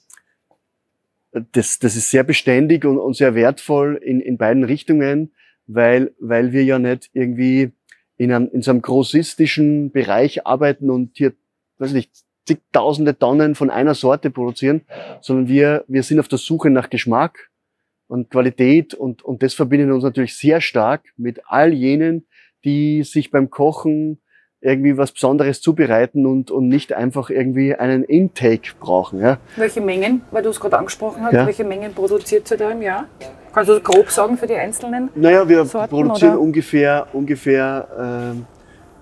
das, 1.53 1.79
das 1.79 1.95
ist 1.95 2.11
sehr 2.11 2.25
beständig 2.25 2.83
und, 2.83 2.97
und 2.99 3.15
sehr 3.15 3.35
wertvoll 3.35 3.95
in, 4.03 4.19
in 4.19 4.37
beiden 4.37 4.65
Richtungen, 4.65 5.31
weil, 5.65 6.13
weil 6.19 6.51
wir 6.51 6.65
ja 6.65 6.77
nicht 6.77 7.09
irgendwie 7.13 7.71
in 8.17 8.33
einem, 8.33 8.49
in 8.51 8.61
so 8.61 8.71
einem 8.71 8.81
grossistischen 8.81 9.91
Bereich 9.91 10.45
arbeiten 10.45 10.89
und 10.89 11.11
hier, 11.15 11.31
weiß 11.77 11.93
nicht, 11.93 12.11
zigtausende 12.45 13.17
Tonnen 13.17 13.55
von 13.55 13.69
einer 13.69 13.95
Sorte 13.95 14.29
produzieren, 14.29 14.81
sondern 15.21 15.47
wir, 15.47 15.85
wir 15.87 16.03
sind 16.03 16.19
auf 16.19 16.27
der 16.27 16.37
Suche 16.37 16.69
nach 16.69 16.89
Geschmack 16.89 17.49
und 18.07 18.29
Qualität 18.29 18.93
und, 18.93 19.23
und 19.23 19.41
das 19.41 19.53
verbindet 19.53 19.89
uns 19.89 20.03
natürlich 20.03 20.35
sehr 20.35 20.59
stark 20.59 21.13
mit 21.15 21.39
all 21.45 21.71
jenen, 21.71 22.27
die 22.65 23.03
sich 23.03 23.31
beim 23.31 23.49
Kochen 23.49 24.19
irgendwie 24.63 24.97
was 24.97 25.11
Besonderes 25.11 25.61
zubereiten 25.61 26.25
und, 26.25 26.49
und 26.49 26.69
nicht 26.69 26.93
einfach 26.93 27.29
irgendwie 27.29 27.75
einen 27.75 28.03
Intake 28.03 28.71
brauchen. 28.79 29.19
Ja. 29.19 29.37
Welche 29.57 29.81
Mengen, 29.81 30.21
weil 30.31 30.41
du 30.41 30.49
es 30.49 30.59
gerade 30.59 30.77
angesprochen 30.77 31.21
hast, 31.23 31.33
ja. 31.33 31.45
welche 31.45 31.65
Mengen 31.65 31.93
produziert 31.93 32.49
ihr 32.49 32.57
da 32.57 32.71
im 32.71 32.81
Jahr? 32.81 33.05
Kannst 33.53 33.69
du 33.69 33.79
grob 33.81 34.09
sagen 34.09 34.37
für 34.37 34.47
die 34.47 34.55
einzelnen? 34.55 35.09
Naja, 35.15 35.47
wir 35.47 35.65
Sorten, 35.65 35.89
produzieren 35.89 36.33
oder? 36.33 36.41
ungefähr, 36.41 37.07
ungefähr 37.11 38.35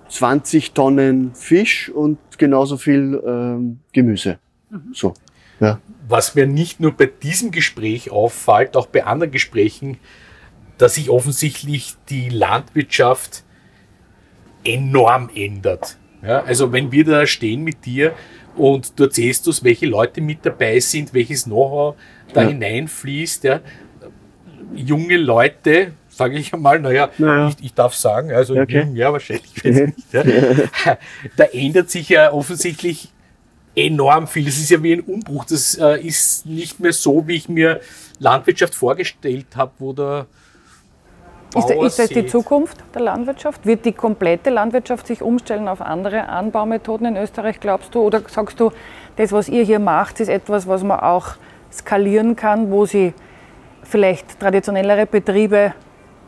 äh, 0.10 0.12
20 0.12 0.74
Tonnen 0.74 1.34
Fisch 1.36 1.90
und 1.90 2.18
genauso 2.38 2.78
viel 2.78 3.22
ähm, 3.26 3.80
Gemüse. 3.94 4.40
Mhm. 4.70 4.94
So. 4.94 5.14
Ja. 5.60 5.80
Was 6.08 6.34
mir 6.34 6.48
nicht 6.48 6.80
nur 6.80 6.92
bei 6.92 7.06
diesem 7.06 7.52
Gespräch 7.52 8.12
auffällt, 8.12 8.76
auch 8.76 8.88
bei 8.88 9.06
anderen 9.06 9.32
Gesprächen, 9.32 10.00
dass 10.80 10.96
sich 10.96 11.12
offensichtlich 11.12 11.94
die 12.10 12.30
Landwirtschaft 12.30 13.44
enorm 14.64 15.30
ändert. 15.34 15.98
Ja, 16.22 16.44
also 16.44 16.72
wenn 16.72 16.92
wir 16.92 17.04
da 17.04 17.26
stehen 17.26 17.64
mit 17.64 17.86
dir 17.86 18.14
und 18.56 19.00
du 19.00 19.06
erzählst 19.06 19.48
uns, 19.48 19.64
welche 19.64 19.88
Leute 19.88 20.22
mit 20.22 20.46
dabei 20.46 20.80
sind, 20.80 21.14
welches 21.14 21.46
Know-how 21.46 21.96
da 22.34 22.44
ja. 22.44 22.50
hineinfließt, 22.50 23.44
ja, 23.46 23.62
junge 24.76 25.18
Leute, 25.18 25.94
sage 26.10 26.38
ich 26.38 26.54
einmal, 26.54 26.80
naja, 26.80 27.10
naja. 27.18 27.50
Ich, 27.50 27.66
ich, 27.66 27.74
darf 27.74 27.96
sagen, 27.96 28.32
also 28.32 28.56
okay. 28.56 28.82
jung, 28.82 28.96
ja, 28.96 29.12
wahrscheinlich 29.12 29.64
nicht. 29.64 30.14
Ja. 30.14 30.24
da 31.38 31.44
ändert 31.46 31.90
sich 31.90 32.10
ja 32.10 32.32
offensichtlich 32.32 33.10
enorm 33.76 34.28
viel. 34.28 34.46
Das 34.46 34.58
ist 34.58 34.70
ja 34.70 34.82
wie 34.84 34.94
ein 34.94 35.02
Umbruch. 35.02 35.46
Das 35.46 35.76
äh, 35.76 36.06
ist 36.06 36.46
nicht 36.46 36.80
mehr 36.80 36.94
so, 36.94 37.28
wie 37.28 37.36
ich 37.36 37.50
mir 37.50 37.82
Landwirtschaft 38.20 38.76
vorgestellt 38.76 39.48
habe, 39.56 39.72
wo 39.80 39.94
da 39.94 40.28
ist, 41.56 41.70
ist 41.70 42.00
das 42.00 42.10
die 42.10 42.26
Zukunft 42.26 42.78
der 42.94 43.02
Landwirtschaft? 43.02 43.66
Wird 43.66 43.86
die 43.86 43.92
komplette 43.92 44.50
Landwirtschaft 44.50 45.08
sich 45.08 45.22
umstellen 45.22 45.68
auf 45.68 45.82
andere 45.82 46.30
Anbaumethoden 46.30 47.08
in 47.08 47.18
Österreich, 47.18 47.60
glaubst 47.60 47.94
du? 47.96 48.02
Oder 48.02 48.22
sagst 48.28 48.60
du, 48.60 48.72
das, 49.18 49.32
was 49.32 49.50
ihr 49.50 49.64
hier 49.64 49.80
macht, 49.80 50.20
ist 50.20 50.30
etwas, 50.30 50.68
was 50.68 50.84
man 50.84 51.00
auch 51.00 51.36
skalieren 51.72 52.36
kann, 52.36 52.72
wo 52.72 52.86
sie 52.86 53.14
vielleicht 53.84 54.40
traditionellere 54.40 55.06
Betriebe 55.06 55.74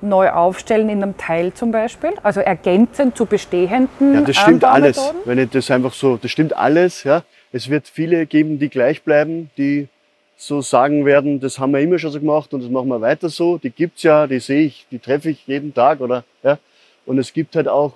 neu 0.02 0.30
aufstellen 0.30 0.90
in 0.90 1.02
einem 1.02 1.18
Teil 1.18 1.54
zum 1.54 1.72
Beispiel, 1.72 2.12
also 2.24 2.42
ergänzend 2.42 3.16
zu 3.16 3.26
bestehenden 3.26 4.14
Ja, 4.14 4.22
das 4.22 4.36
stimmt 4.36 4.66
alles. 4.66 5.14
Wenn 5.26 5.40
ich 5.40 5.50
das 5.50 5.72
einfach 5.72 5.94
so, 5.94 6.18
das 6.18 6.30
stimmt 6.30 6.56
alles. 6.56 7.04
Ja, 7.04 7.24
es 7.52 7.70
wird 7.70 7.88
viele 7.88 8.26
geben, 8.26 8.60
die 8.60 8.70
gleich 8.70 9.04
bleiben, 9.04 9.50
die 9.58 9.88
so 10.38 10.62
sagen 10.62 11.06
werden, 11.06 11.40
das 11.40 11.60
haben 11.60 11.72
wir 11.72 11.80
immer 11.80 12.00
schon 12.00 12.12
so 12.12 12.20
gemacht 12.20 12.54
und 12.54 12.64
das 12.64 12.70
machen 12.70 12.90
wir 12.90 13.02
weiter 13.02 13.30
so. 13.30 13.58
Die 13.58 13.70
gibt's 13.70 14.04
ja, 14.04 14.28
die 14.28 14.40
sehe 14.40 14.62
ich, 14.62 14.88
die 14.92 15.00
treffe 15.00 15.30
ich 15.30 15.48
jeden 15.48 15.74
Tag 15.74 16.02
oder 16.02 16.24
ja. 16.44 16.60
Und 17.06 17.18
es 17.18 17.34
gibt 17.34 17.56
halt 17.56 17.68
auch 17.68 17.94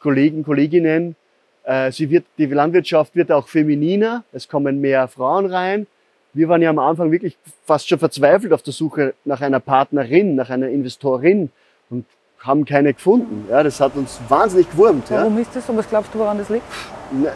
Kollegen, 0.00 0.44
Kolleginnen. 0.44 1.16
Äh, 1.64 1.90
sie 1.92 2.10
wird, 2.10 2.24
die 2.38 2.46
Landwirtschaft 2.46 3.14
wird 3.16 3.32
auch 3.32 3.48
femininer. 3.48 4.24
Es 4.32 4.48
kommen 4.48 4.80
mehr 4.80 5.08
Frauen 5.08 5.46
rein. 5.46 5.86
Wir 6.32 6.48
waren 6.48 6.62
ja 6.62 6.70
am 6.70 6.78
Anfang 6.78 7.12
wirklich 7.12 7.36
fast 7.64 7.88
schon 7.88 7.98
verzweifelt 7.98 8.52
auf 8.52 8.62
der 8.62 8.72
Suche 8.72 9.14
nach 9.24 9.40
einer 9.40 9.60
Partnerin, 9.60 10.34
nach 10.34 10.50
einer 10.50 10.68
Investorin 10.68 11.50
und 11.90 12.06
haben 12.44 12.64
keine 12.64 12.92
gefunden. 12.92 13.46
Ja, 13.50 13.62
das 13.62 13.80
hat 13.80 13.96
uns 13.96 14.20
wahnsinnig 14.28 14.70
gewurmt. 14.70 15.10
Warum 15.10 15.36
ja. 15.36 15.42
ist 15.42 15.56
das 15.56 15.66
so? 15.66 15.76
Was 15.76 15.88
glaubst 15.88 16.14
du, 16.14 16.18
woran 16.18 16.38
das 16.38 16.48
liegt? 16.50 16.64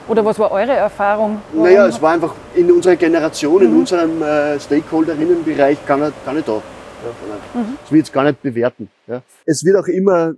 Oder 0.07 0.25
was 0.25 0.39
war 0.39 0.51
eure 0.51 0.73
Erfahrung? 0.73 1.41
Naja, 1.53 1.87
es 1.87 2.01
war 2.01 2.13
einfach 2.13 2.35
in 2.55 2.71
unserer 2.71 2.97
Generation, 2.97 3.63
mhm. 3.63 3.69
in 3.69 3.79
unserem 3.79 4.23
äh, 4.23 4.61
Stakeholderinnenbereich 4.61 5.85
gar 5.87 5.97
nicht, 5.97 6.25
gar 6.25 6.35
nicht 6.35 6.47
da. 6.47 6.53
Ja, 6.53 7.61
mhm. 7.61 7.79
Das 7.81 7.91
will 7.91 7.99
ich 7.99 8.07
jetzt 8.07 8.13
gar 8.13 8.25
nicht 8.25 8.43
bewerten. 8.43 8.91
Ja. 9.07 9.23
Es 9.47 9.65
wird 9.65 9.77
auch 9.77 9.87
immer 9.87 10.35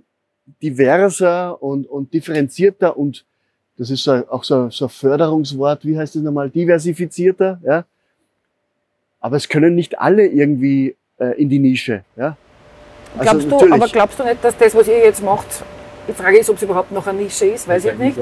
diverser 0.61 1.61
und, 1.61 1.87
und 1.87 2.13
differenzierter 2.13 2.97
und 2.97 3.25
das 3.77 3.89
ist 3.89 4.03
so, 4.03 4.11
auch 4.29 4.43
so, 4.43 4.69
so 4.69 4.85
ein 4.85 4.89
Förderungswort, 4.89 5.85
wie 5.85 5.97
heißt 5.97 6.15
das 6.15 6.21
nochmal, 6.21 6.49
diversifizierter. 6.49 7.59
Ja. 7.63 7.85
Aber 9.19 9.37
es 9.37 9.49
können 9.49 9.75
nicht 9.75 9.99
alle 9.99 10.27
irgendwie 10.27 10.95
äh, 11.17 11.41
in 11.41 11.49
die 11.49 11.59
Nische. 11.59 12.03
Ja. 12.15 12.37
Also 13.17 13.47
glaubst 13.47 13.51
du, 13.51 13.73
aber 13.73 13.87
glaubst 13.87 14.19
du 14.19 14.23
nicht, 14.23 14.43
dass 14.43 14.57
das, 14.57 14.75
was 14.75 14.87
ihr 14.87 14.99
jetzt 14.99 15.23
macht, 15.23 15.63
die 16.07 16.13
Frage 16.13 16.39
ist, 16.39 16.49
ob 16.49 16.55
es 16.57 16.63
überhaupt 16.63 16.91
noch 16.91 17.05
eine 17.07 17.21
Nische 17.21 17.45
ist, 17.45 17.67
weiß 17.67 17.85
ich 17.85 17.97
nicht. 17.97 18.17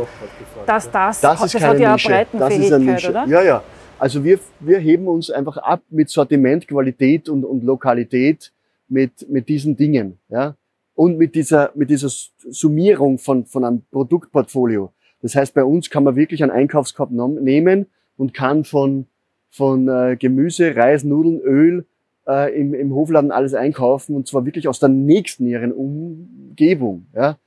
Dass 0.66 0.90
das, 0.92 1.22
das, 1.22 1.44
ist 1.44 1.56
das 1.56 1.64
hat 1.64 1.80
ja 1.80 1.94
eine 1.94 2.02
Breitenfähigkeit, 2.02 3.10
oder? 3.10 3.26
Ja, 3.28 3.42
ja. 3.42 3.64
Also 3.98 4.24
wir, 4.24 4.40
wir 4.60 4.80
heben 4.80 5.08
uns 5.08 5.30
einfach 5.30 5.58
ab 5.58 5.82
mit 5.90 6.10
Sortiment, 6.10 6.68
Qualität 6.68 7.28
und, 7.28 7.44
und 7.44 7.64
Lokalität 7.64 8.52
mit, 8.88 9.30
mit 9.30 9.50
diesen 9.50 9.76
Dingen. 9.76 10.20
Ja? 10.30 10.56
Und 10.96 11.18
mit 11.18 11.36
dieser, 11.36 11.72
mit 11.76 11.90
dieser 11.90 12.10
Summierung 12.50 13.18
von, 13.18 13.46
von 13.46 13.66
einem 13.66 13.82
Produktportfolio. 13.92 14.92
Das 15.22 15.36
heißt, 15.36 15.54
bei 15.54 15.64
uns 15.64 15.90
kann 15.90 16.06
man 16.06 16.16
wirklich 16.16 16.44
einen 16.44 16.52
Einkaufskorb 16.52 17.12
nehmen 17.12 17.88
und 18.18 18.34
kann 18.34 18.64
von, 18.64 19.06
von 19.50 19.88
äh, 19.90 20.16
Gemüse, 20.18 20.76
Reis, 20.76 21.04
Nudeln, 21.04 21.42
Öl 21.42 21.86
äh, 22.30 22.56
im, 22.60 22.74
im 22.74 22.94
Hofladen 22.94 23.32
alles 23.32 23.54
einkaufen 23.54 24.16
und 24.16 24.28
zwar 24.28 24.46
wirklich 24.46 24.68
aus 24.68 24.80
der 24.80 24.90
nächsten 24.90 25.48
ihren 25.48 25.72
Umgebung. 25.72 27.08
Ja? 27.16 27.38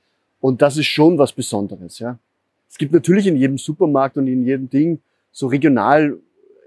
Und 0.41 0.61
das 0.61 0.77
ist 0.77 0.87
schon 0.87 1.17
was 1.17 1.31
Besonderes, 1.31 1.99
ja. 1.99 2.19
Es 2.69 2.77
gibt 2.79 2.91
natürlich 2.91 3.27
in 3.27 3.35
jedem 3.35 3.59
Supermarkt 3.59 4.17
und 4.17 4.27
in 4.27 4.45
jedem 4.45 4.67
Ding 4.67 4.99
so 5.31 5.45
regional 5.45 6.17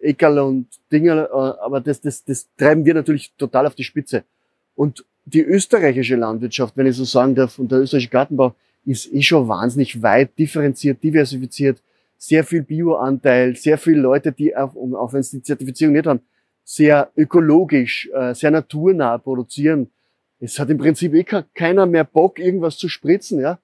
Eckerl 0.00 0.38
und 0.38 0.68
Dinger, 0.90 1.24
äh, 1.24 1.64
aber 1.64 1.80
das, 1.80 2.00
das, 2.00 2.24
das 2.24 2.48
treiben 2.56 2.84
wir 2.84 2.94
natürlich 2.94 3.32
total 3.36 3.66
auf 3.66 3.74
die 3.74 3.84
Spitze. 3.84 4.22
Und 4.76 5.04
die 5.24 5.42
österreichische 5.42 6.16
Landwirtschaft, 6.16 6.76
wenn 6.76 6.86
ich 6.86 6.96
so 6.96 7.04
sagen 7.04 7.34
darf, 7.34 7.58
und 7.58 7.72
der 7.72 7.80
österreichische 7.80 8.10
Gartenbau 8.10 8.54
ist 8.84 9.12
eh 9.12 9.20
schon 9.20 9.48
wahnsinnig 9.48 10.00
weit 10.00 10.38
differenziert, 10.38 11.02
diversifiziert, 11.02 11.82
sehr 12.16 12.44
viel 12.44 12.62
Bioanteil, 12.62 13.56
sehr 13.56 13.76
viele 13.76 14.00
Leute, 14.00 14.32
die 14.32 14.56
auch, 14.56 14.74
auch 14.76 15.12
wenn 15.12 15.22
sie 15.22 15.38
die 15.38 15.42
Zertifizierung 15.42 15.94
nicht 15.94 16.06
haben, 16.06 16.20
sehr 16.68 17.12
ökologisch, 17.16 18.10
äh, 18.12 18.34
sehr 18.34 18.50
naturnah 18.50 19.18
produzieren. 19.18 19.88
Es 20.40 20.58
hat 20.58 20.68
im 20.68 20.78
Prinzip 20.78 21.14
eh 21.14 21.24
keiner 21.54 21.86
mehr 21.86 22.02
Bock, 22.02 22.40
irgendwas 22.40 22.76
zu 22.76 22.88
spritzen, 22.88 23.40
ja. 23.40 23.60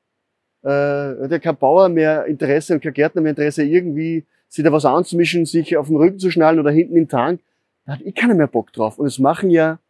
Äh, 0.63 1.29
hat 1.29 1.43
kein 1.43 1.57
Bauer 1.57 1.89
mehr 1.89 2.27
Interesse 2.27 2.75
und 2.75 2.81
kein 2.81 2.95
Gärtner 2.95 3.21
mehr 3.21 3.31
Interesse, 3.31 3.65
irgendwie 3.65 4.25
sich 4.49 4.65
da 4.65 4.71
was 4.71 4.85
anzumischen, 4.85 5.47
sich 5.47 5.77
auf 5.77 5.89
den 5.89 5.97
Rücken 5.97 6.21
zu 6.21 6.31
schnallen 6.31 6.61
oder 6.61 6.71
hinten 6.71 6.97
im 6.97 7.09
Tank. 7.09 7.41
Da 7.85 7.95
hat 7.95 8.03
eh 8.03 8.13
keiner 8.13 8.35
mehr 8.35 8.47
Bock 8.47 8.73
drauf. 8.73 8.99
Und 9.01 9.07
es 9.07 9.19
machen 9.19 9.51
ja, 9.51 9.81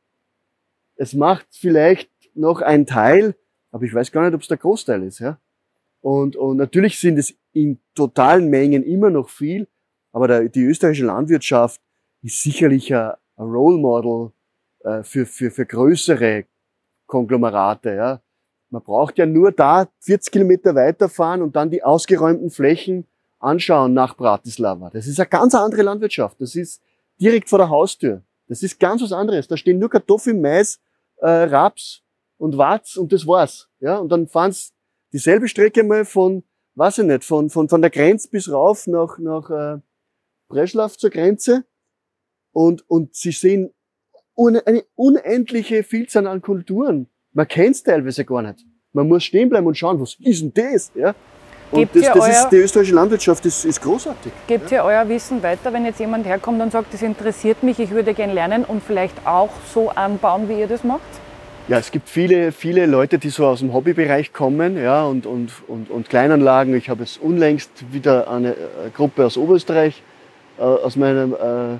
es 0.96 1.12
macht 1.12 1.46
vielleicht 1.50 2.10
noch 2.34 2.62
ein 2.62 2.86
Teil, 2.86 3.34
aber 3.72 3.84
ich 3.84 3.92
weiß 3.92 4.10
gar 4.10 4.24
nicht, 4.24 4.34
ob 4.34 4.40
es 4.40 4.48
der 4.48 4.56
Großteil 4.56 5.02
ist, 5.02 5.18
ja. 5.18 5.38
Und, 6.00 6.34
und 6.34 6.56
natürlich 6.56 6.98
sind 6.98 7.18
es 7.18 7.34
in 7.52 7.78
totalen 7.94 8.48
Mengen 8.48 8.82
immer 8.82 9.10
noch 9.10 9.28
viel, 9.28 9.68
aber 10.12 10.28
der, 10.28 10.48
die 10.48 10.64
österreichische 10.64 11.04
Landwirtschaft 11.04 11.78
ist 12.22 12.42
sicherlich 12.42 12.94
ein, 12.94 13.12
Role 13.38 13.78
Model 13.78 14.30
äh, 14.84 15.02
für, 15.02 15.26
für, 15.26 15.50
für 15.50 15.66
größere 15.66 16.44
Konglomerate. 17.06 17.94
Ja. 17.94 18.20
Man 18.70 18.82
braucht 18.82 19.18
ja 19.18 19.26
nur 19.26 19.52
da 19.52 19.88
40 20.00 20.32
Kilometer 20.32 20.74
weiterfahren 20.74 21.42
und 21.42 21.56
dann 21.56 21.70
die 21.70 21.82
ausgeräumten 21.82 22.50
Flächen 22.50 23.06
anschauen 23.38 23.94
nach 23.94 24.16
Bratislava. 24.16 24.90
Das 24.90 25.06
ist 25.06 25.18
eine 25.18 25.28
ganz 25.28 25.54
andere 25.54 25.82
Landwirtschaft. 25.82 26.40
Das 26.40 26.54
ist 26.54 26.80
direkt 27.20 27.48
vor 27.48 27.58
der 27.58 27.68
Haustür. 27.68 28.22
Das 28.48 28.62
ist 28.62 28.78
ganz 28.78 29.02
was 29.02 29.12
anderes. 29.12 29.48
Da 29.48 29.56
stehen 29.56 29.78
nur 29.78 29.90
Kartoffeln, 29.90 30.40
Mais, 30.40 30.80
äh, 31.16 31.28
Raps 31.28 32.02
und 32.38 32.56
Watz 32.56 32.96
und 32.96 33.12
das 33.12 33.26
war's. 33.26 33.68
Ja, 33.80 33.98
und 33.98 34.10
dann 34.10 34.28
fahren 34.28 34.52
sie 34.52 34.70
dieselbe 35.12 35.48
Strecke 35.48 35.82
mal 35.82 36.04
von, 36.04 36.44
weiß 36.74 36.98
ich 36.98 37.04
nicht, 37.04 37.24
von, 37.24 37.50
von, 37.50 37.68
von 37.68 37.80
der 37.80 37.90
Grenze 37.90 38.28
bis 38.28 38.50
rauf 38.50 38.86
nach, 38.86 39.18
nach 39.18 39.50
äh, 39.50 39.80
Breschlav 40.48 40.96
zur 40.96 41.10
Grenze 41.10 41.64
und, 42.52 42.88
und 42.88 43.14
sie 43.14 43.32
sehen 43.32 43.70
eine 44.36 44.84
unendliche 44.94 45.82
Vielzahl 45.82 46.26
an 46.26 46.40
Kulturen. 46.40 47.08
Man 47.32 47.48
kennt's 47.48 47.82
teilweise 47.82 48.24
gar 48.24 48.42
nicht. 48.42 48.64
Man 48.92 49.08
muss 49.08 49.24
stehen 49.24 49.48
bleiben 49.48 49.66
und 49.66 49.76
schauen, 49.76 50.00
was 50.00 50.16
ist 50.20 50.42
denn 50.42 50.52
das? 50.54 50.92
Ja? 50.94 51.14
Und 51.70 51.88
das, 51.94 52.12
das 52.12 52.28
ist, 52.28 52.48
die 52.50 52.56
österreichische 52.56 52.94
Landwirtschaft 52.94 53.46
ist, 53.46 53.64
ist 53.64 53.80
großartig. 53.80 54.30
Gebt 54.46 54.70
ja? 54.70 54.78
ihr 54.78 54.84
euer 54.84 55.08
Wissen 55.08 55.42
weiter, 55.42 55.72
wenn 55.72 55.86
jetzt 55.86 56.00
jemand 56.00 56.26
herkommt 56.26 56.60
und 56.60 56.70
sagt, 56.70 56.92
das 56.92 57.00
interessiert 57.00 57.62
mich, 57.62 57.78
ich 57.78 57.90
würde 57.90 58.12
gerne 58.12 58.34
lernen 58.34 58.64
und 58.64 58.82
vielleicht 58.82 59.26
auch 59.26 59.50
so 59.72 59.88
anbauen, 59.88 60.50
wie 60.50 60.60
ihr 60.60 60.66
das 60.66 60.84
macht? 60.84 61.00
Ja, 61.68 61.78
es 61.78 61.90
gibt 61.90 62.08
viele, 62.08 62.52
viele 62.52 62.84
Leute, 62.86 63.18
die 63.18 63.30
so 63.30 63.46
aus 63.46 63.60
dem 63.60 63.72
Hobbybereich 63.72 64.32
kommen 64.34 64.76
ja, 64.76 65.04
und, 65.04 65.24
und, 65.24 65.52
und, 65.68 65.90
und 65.90 66.10
Kleinanlagen. 66.10 66.74
Ich 66.74 66.90
habe 66.90 67.04
jetzt 67.04 67.22
unlängst 67.22 67.70
wieder 67.92 68.30
eine 68.30 68.52
äh, 68.52 68.56
Gruppe 68.92 69.24
aus 69.24 69.38
Oberösterreich, 69.38 70.02
äh, 70.58 70.62
aus 70.62 70.96
meinem 70.96 71.32
äh, 71.32 71.78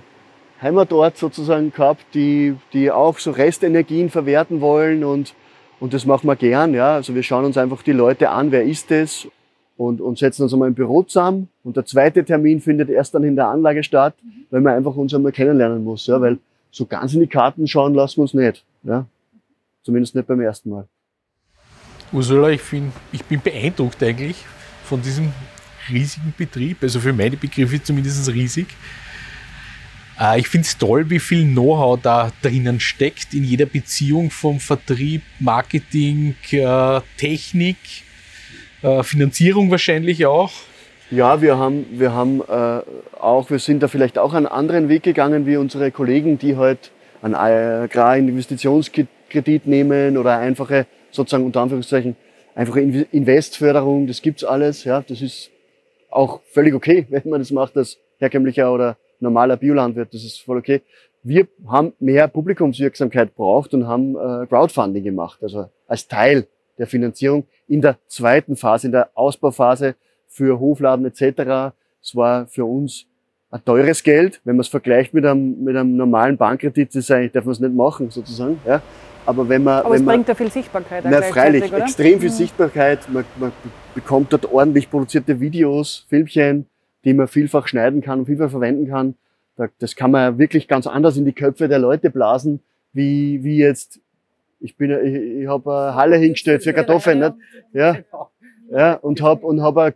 Heimatort 0.63 1.19
sozusagen 1.19 1.73
gehabt, 1.73 2.05
die, 2.15 2.55
die 2.73 2.91
auch 2.91 3.19
so 3.19 3.33
Restenergien 3.33 4.11
verwerten 4.11 4.61
wollen 4.61 5.03
und, 5.03 5.35
und 5.81 5.93
das 5.93 6.07
machen 6.07 6.29
wir 6.29 6.37
gern. 6.37 6.73
Ja. 6.73 6.95
Also 6.95 7.15
wir 7.15 7.23
schauen 7.23 7.45
uns 7.45 7.59
einfach 7.59 7.83
die 7.83 7.93
Leute 7.93 8.31
an, 8.31 8.53
wer 8.53 8.63
ist 8.63 8.91
es 8.91 9.27
und, 9.77 10.01
und 10.01 10.19
setzen 10.19 10.45
uns 10.45 10.53
einmal 10.53 10.69
im 10.69 10.75
Büro 10.75 11.03
zusammen. 11.03 11.49
Und 11.65 11.77
der 11.77 11.85
zweite 11.85 12.25
Termin 12.25 12.61
findet 12.61 12.89
erst 12.89 13.15
dann 13.15 13.25
in 13.25 13.35
der 13.35 13.49
Anlage 13.49 13.83
statt, 13.83 14.15
weil 14.51 14.61
man 14.61 14.75
einfach 14.75 14.95
uns 14.95 15.13
einmal 15.13 15.33
kennenlernen 15.33 15.83
muss. 15.83 16.07
Ja. 16.07 16.21
Weil 16.21 16.39
so 16.71 16.87
ganz 16.87 17.13
in 17.15 17.21
die 17.21 17.27
Karten 17.27 17.67
schauen 17.67 17.95
lassen 17.95 18.19
wir 18.19 18.23
uns 18.23 18.35
nicht. 18.35 18.65
Ja. 18.85 19.07
Zumindest 19.83 20.15
nicht 20.15 20.29
beim 20.29 20.41
ersten 20.41 20.71
Mal. 20.71 20.87
Ursula, 22.13 22.51
ich, 22.51 22.61
find, 22.61 22.93
ich 23.11 23.25
bin 23.25 23.41
beeindruckt 23.41 24.03
eigentlich 24.03 24.37
von 24.85 25.01
diesem 25.03 25.33
riesigen 25.91 26.33
Betrieb, 26.37 26.83
also 26.83 27.01
für 27.01 27.13
meine 27.13 27.37
Begriffe 27.37 27.83
zumindest 27.83 28.33
riesig. 28.33 28.69
Äh, 30.21 30.41
ich 30.41 30.49
finde 30.49 30.67
es 30.67 30.77
toll, 30.79 31.09
wie 31.11 31.19
viel 31.19 31.45
Know-how 31.45 32.01
da 32.01 32.33
drinnen 32.43 32.81
steckt 32.81 33.35
in 33.35 33.45
jeder 33.45 33.67
Beziehung 33.67 34.31
vom 34.31 34.61
Vertrieb, 34.61 35.21
Marketing, 35.41 36.37
äh, 36.51 37.01
Technik, 37.17 37.77
äh, 38.83 39.03
Finanzierung 39.03 39.71
wahrscheinlich 39.71 40.25
auch. 40.27 40.53
Ja, 41.11 41.43
wir 41.43 41.59
haben, 41.59 41.85
wir 41.93 42.15
haben 42.15 42.41
auch, 43.21 43.51
wir 43.51 43.59
sind 43.59 43.83
da 43.83 43.89
vielleicht 43.89 44.17
auch 44.17 44.33
einen 44.33 44.47
anderen 44.47 44.89
Weg 44.89 45.03
gegangen 45.03 45.45
wie 45.45 45.59
unsere 45.59 45.91
Kollegen, 45.91 46.39
die 46.39 46.57
halt 46.57 46.91
einen 47.21 47.35
Agrarinvestitionskredit 47.35 49.67
nehmen 49.67 50.17
oder 50.17 50.39
einfache, 50.39 50.87
sozusagen 51.11 51.45
unter 51.45 51.61
Anführungszeichen, 51.61 52.17
einfache 52.55 52.81
Investförderung, 52.81 54.07
das 54.07 54.23
gibt's 54.23 54.43
alles, 54.43 54.85
ja, 54.85 55.05
das 55.07 55.21
ist 55.21 55.51
auch 56.11 56.41
völlig 56.51 56.73
okay, 56.73 57.07
wenn 57.11 57.29
man 57.29 57.41
das 57.41 57.51
macht 57.51 57.77
als 57.77 57.99
herkömmlicher 58.19 58.73
oder 58.73 58.97
normaler 59.23 59.57
Biolandwirt, 59.57 60.13
das 60.13 60.25
ist 60.25 60.43
voll 60.43 60.59
okay. 60.59 60.83
Wir 61.23 61.47
haben 61.69 61.93
mehr 62.01 62.27
Publikumswirksamkeit 62.29 63.35
braucht 63.35 63.75
und 63.75 63.87
haben 63.87 64.17
äh, 64.17 64.47
Crowdfunding 64.47 65.05
gemacht, 65.05 65.39
also 65.43 65.71
als 65.87 66.09
Teil 66.09 66.47
der 66.79 66.87
Finanzierung 66.87 67.45
in 67.69 67.81
der 67.81 67.97
zweiten 68.09 68.57
Phase, 68.57 68.89
in 68.89 68.93
der 68.93 69.11
Ausbauphase 69.15 69.95
für 70.27 70.59
Hofladen 70.59 71.07
etc. 71.07 71.75
Es 72.03 72.17
war 72.17 72.47
für 72.47 72.65
uns 72.65 73.07
ein 73.51 73.65
teures 73.65 74.03
Geld, 74.03 74.41
wenn 74.45 74.57
man 74.57 74.63
es 74.63 74.69
vergleicht 74.69 75.15
mit 75.15 75.25
einem, 75.27 75.63
mit 75.63 75.77
einem 75.77 75.97
normalen 75.97 76.37
Bankkredit, 76.37 76.95
das 76.95 77.11
eigentlich, 77.11 77.33
darf 77.33 77.45
man 77.45 77.53
es 77.53 77.61
nicht 77.61 77.75
machen, 77.75 78.11
sozusagen. 78.11 78.59
Ja. 78.67 78.83
Aber 79.27 79.49
wenn 79.49 79.63
man. 79.63 79.81
Aber 79.81 79.91
wenn 79.91 80.01
es 80.01 80.03
man, 80.03 80.15
bringt 80.17 80.29
ja 80.29 80.35
viel 80.35 80.51
Sichtbarkeit. 80.51 81.05
Na, 81.07 81.23
freilich, 81.23 81.73
oder? 81.73 81.85
extrem 81.85 82.19
viel 82.19 82.31
mhm. 82.31 82.35
Sichtbarkeit. 82.35 83.09
Man, 83.09 83.25
man 83.39 83.53
bekommt 83.95 84.33
dort 84.33 84.51
ordentlich 84.53 84.91
produzierte 84.91 85.39
Videos, 85.39 86.07
Filmchen, 86.09 86.67
die 87.05 87.15
man 87.15 87.29
vielfach 87.29 87.69
schneiden 87.69 88.01
kann 88.01 88.21
und 88.21 88.27
vielfach 88.27 88.51
verwenden 88.51 88.89
kann. 88.89 89.15
Das 89.79 89.97
kann 89.97 90.11
man 90.11 90.39
wirklich 90.39 90.69
ganz 90.69 90.87
anders 90.87 91.17
in 91.17 91.25
die 91.25 91.33
Köpfe 91.33 91.69
der 91.69 91.79
Leute 91.79 92.11
blasen, 92.11 92.61
wie, 92.93 93.43
wie 93.45 93.59
jetzt, 93.59 94.01
ich 94.61 94.77
bin, 94.77 94.91
ich, 94.91 95.43
ich 95.43 95.49
habe 95.49 95.71
eine 95.71 95.95
Halle 95.95 96.17
hingestellt 96.17 96.63
für 96.63 96.73
Kartoffeln, 96.73 97.19
nicht? 97.19 97.35
Ja, 97.73 97.97
ja, 98.71 98.95
und 98.95 99.21
habe 99.21 99.47
und 99.47 99.63
hab 99.63 99.77
eine, 99.77 99.95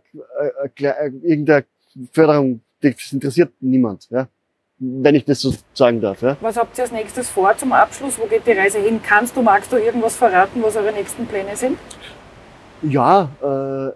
eine, 0.77 1.13
irgendeine 1.23 1.65
Förderung, 2.11 2.61
das 2.81 3.11
interessiert 3.11 3.51
niemand, 3.59 4.09
ja. 4.09 4.27
Wenn 4.79 5.15
ich 5.15 5.25
das 5.25 5.41
so 5.41 5.51
sagen 5.73 6.01
darf. 6.01 6.21
Ja. 6.21 6.37
Was 6.39 6.55
habt 6.55 6.77
ihr 6.77 6.83
als 6.83 6.91
nächstes 6.91 7.31
vor 7.31 7.57
zum 7.57 7.73
Abschluss? 7.73 8.19
Wo 8.19 8.27
geht 8.27 8.45
die 8.45 8.51
Reise 8.51 8.77
hin? 8.77 8.99
Kannst 9.01 9.35
du, 9.35 9.41
magst 9.41 9.71
du 9.71 9.77
irgendwas 9.77 10.15
verraten, 10.15 10.61
was 10.61 10.75
eure 10.75 10.93
nächsten 10.93 11.25
Pläne 11.25 11.55
sind? 11.55 11.79
Ja, 12.83 13.31
äh, 13.41 13.45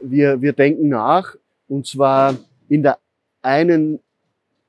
wir, 0.01 0.41
wir 0.41 0.53
denken 0.53 0.89
nach. 0.89 1.35
Und 1.67 1.85
zwar 1.85 2.33
in 2.71 2.83
der 2.83 2.99
einen 3.41 3.99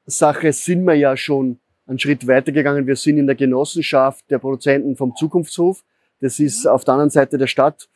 Sache 0.07 0.53
sind 0.53 0.85
wir 0.85 0.95
ja 0.95 1.17
schon 1.17 1.61
einen 1.87 2.01
Schritt 2.01 2.27
weitergegangen. 2.27 2.89
Wir 2.89 2.97
sind 2.97 3.17
in 3.17 3.29
der 3.29 3.37
Genossenschaft 3.37 4.29
der 4.29 4.39
Produzenten 4.39 4.97
vom 4.97 5.15
Zukunftshof. 5.15 5.85
Das 6.21 6.41
ist 6.41 6.67
auf 6.67 6.83
der 6.83 6.95
anderen 6.95 7.11
Seite 7.11 7.39
der 7.39 7.47
Stadt 7.47 7.89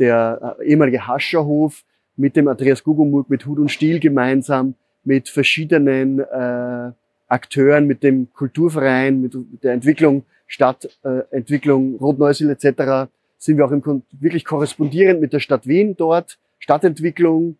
der 0.00 0.56
äh, 0.58 0.70
ehemalige 0.70 1.06
Hascherhof 1.06 1.84
mit 2.16 2.34
dem 2.34 2.48
Andreas 2.48 2.82
Guggenburg, 2.82 3.30
mit 3.30 3.46
Hut 3.46 3.60
und 3.60 3.70
Stiel 3.70 4.00
gemeinsam, 4.00 4.74
mit 5.04 5.28
verschiedenen 5.28 6.18
äh, 6.18 6.90
Akteuren, 7.28 7.86
mit 7.86 8.02
dem 8.02 8.32
Kulturverein, 8.32 9.20
mit 9.20 9.36
der 9.62 9.74
Entwicklung, 9.74 10.24
Stadtentwicklung, 10.48 11.94
äh, 11.94 11.98
Rotneusil 11.98 12.50
etc. 12.50 13.12
sind 13.38 13.58
wir 13.58 13.66
auch 13.66 13.70
im, 13.70 14.02
wirklich 14.10 14.44
korrespondierend 14.44 15.20
mit 15.20 15.32
der 15.32 15.40
Stadt 15.40 15.68
Wien 15.68 15.94
dort, 15.96 16.38
Stadtentwicklung, 16.58 17.58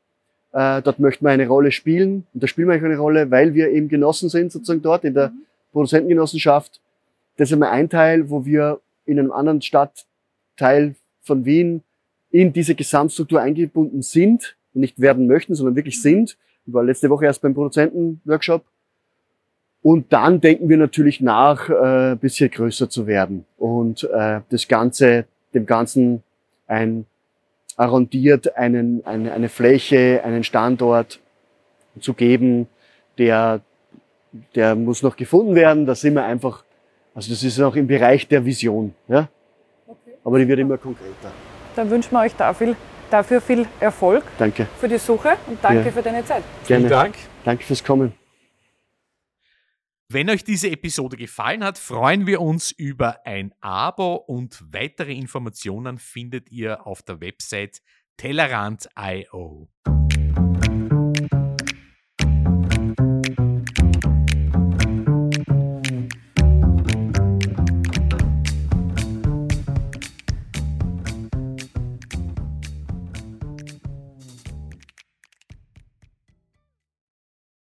äh, 0.53 0.83
dort 0.83 0.99
möchten 0.99 1.25
wir 1.25 1.31
eine 1.31 1.47
Rolle 1.47 1.73
spielen 1.73 2.27
und 2.35 2.43
da 2.43 2.47
spielen 2.47 2.69
wir 2.69 2.75
eine 2.75 2.99
Rolle, 2.99 3.31
weil 3.31 3.55
wir 3.55 3.71
eben 3.71 3.89
Genossen 3.89 4.29
sind, 4.29 4.53
sozusagen 4.53 4.83
dort 4.83 5.05
in 5.05 5.15
der 5.15 5.31
mhm. 5.31 5.43
Produzentengenossenschaft. 5.73 6.81
Das 7.37 7.49
ist 7.49 7.55
einmal 7.55 7.71
ein 7.71 7.89
Teil, 7.89 8.29
wo 8.29 8.45
wir 8.45 8.81
in 9.07 9.19
einem 9.19 9.33
anderen 9.33 9.63
Stadtteil 9.63 10.95
von 11.23 11.45
Wien 11.45 11.83
in 12.31 12.53
diese 12.53 12.75
Gesamtstruktur 12.75 13.41
eingebunden 13.41 14.03
sind 14.03 14.57
und 14.75 14.81
nicht 14.81 15.01
werden 15.01 15.27
möchten, 15.27 15.55
sondern 15.55 15.77
wirklich 15.77 15.99
mhm. 15.99 16.03
sind. 16.03 16.37
Ich 16.67 16.73
war 16.73 16.85
letzte 16.85 17.11
Woche 17.11 17.25
erst 17.25 17.43
beim 17.43 17.55
Produzentenworkshop. 17.55 18.65
Und 19.83 20.13
dann 20.13 20.41
denken 20.41 20.69
wir 20.69 20.77
natürlich 20.77 21.21
nach, 21.21 21.69
äh, 21.69 22.15
bisschen 22.15 22.51
größer 22.51 22.89
zu 22.89 23.09
werden 23.09 23.45
und 23.59 24.05
äh, 24.05 24.41
das 24.49 24.69
Ganze, 24.69 25.25
dem 25.55 25.67
Ganzen 25.67 26.23
ein 26.69 27.05
arrondiert 27.83 28.57
einen, 28.57 29.05
eine, 29.05 29.33
eine 29.33 29.49
Fläche, 29.49 30.23
einen 30.25 30.45
Standort 30.45 31.21
zu 32.01 32.15
geben, 32.15 32.69
der, 33.19 33.61
der 34.55 34.75
muss 34.75 35.03
noch 35.03 35.17
gefunden 35.17 35.55
werden. 35.55 35.85
Da 35.87 35.95
sind 35.95 36.15
wir 36.15 36.25
einfach, 36.25 36.65
also 37.15 37.31
das 37.31 37.43
ist 37.43 37.59
noch 37.59 37.77
im 37.77 37.87
Bereich 37.87 38.27
der 38.29 38.45
Vision. 38.45 38.95
Ja? 39.09 39.29
Okay. 39.87 40.13
Aber 40.25 40.39
die 40.39 40.49
wird 40.49 40.61
immer 40.61 40.79
konkreter. 40.79 41.33
Dann 41.77 41.91
wünschen 41.91 42.13
wir 42.13 42.21
euch 42.21 42.35
da 42.37 42.55
viel 42.55 42.77
dafür 43.11 43.41
viel 43.43 43.67
Erfolg 43.79 44.23
Danke. 44.39 44.67
für 44.81 44.89
die 44.89 44.97
Suche 44.97 45.37
und 45.47 45.63
danke 45.63 45.85
Ja. 45.85 45.91
für 45.91 46.03
deine 46.03 46.25
Zeit. 46.25 46.43
Gerne. 46.67 46.87
Vielen 46.87 46.89
Dank. 46.89 47.15
Danke 47.45 47.65
fürs 47.65 47.85
Kommen. 47.85 48.22
Wenn 50.13 50.29
euch 50.29 50.45
diese 50.45 50.69
Episode 50.69 51.17
gefallen 51.17 51.65
hat, 51.65 51.79
freuen 51.79 52.27
wir 52.27 52.43
uns 52.43 52.71
über 52.71 53.25
ein 53.25 53.55
Abo 53.63 54.17
und 54.17 54.63
weitere 54.71 55.15
Informationen 55.15 55.97
findet 55.97 56.51
ihr 56.51 56.87
auf 56.87 57.01
der 57.03 57.23
Website 57.23 57.81
tellerant.io. 58.19 59.71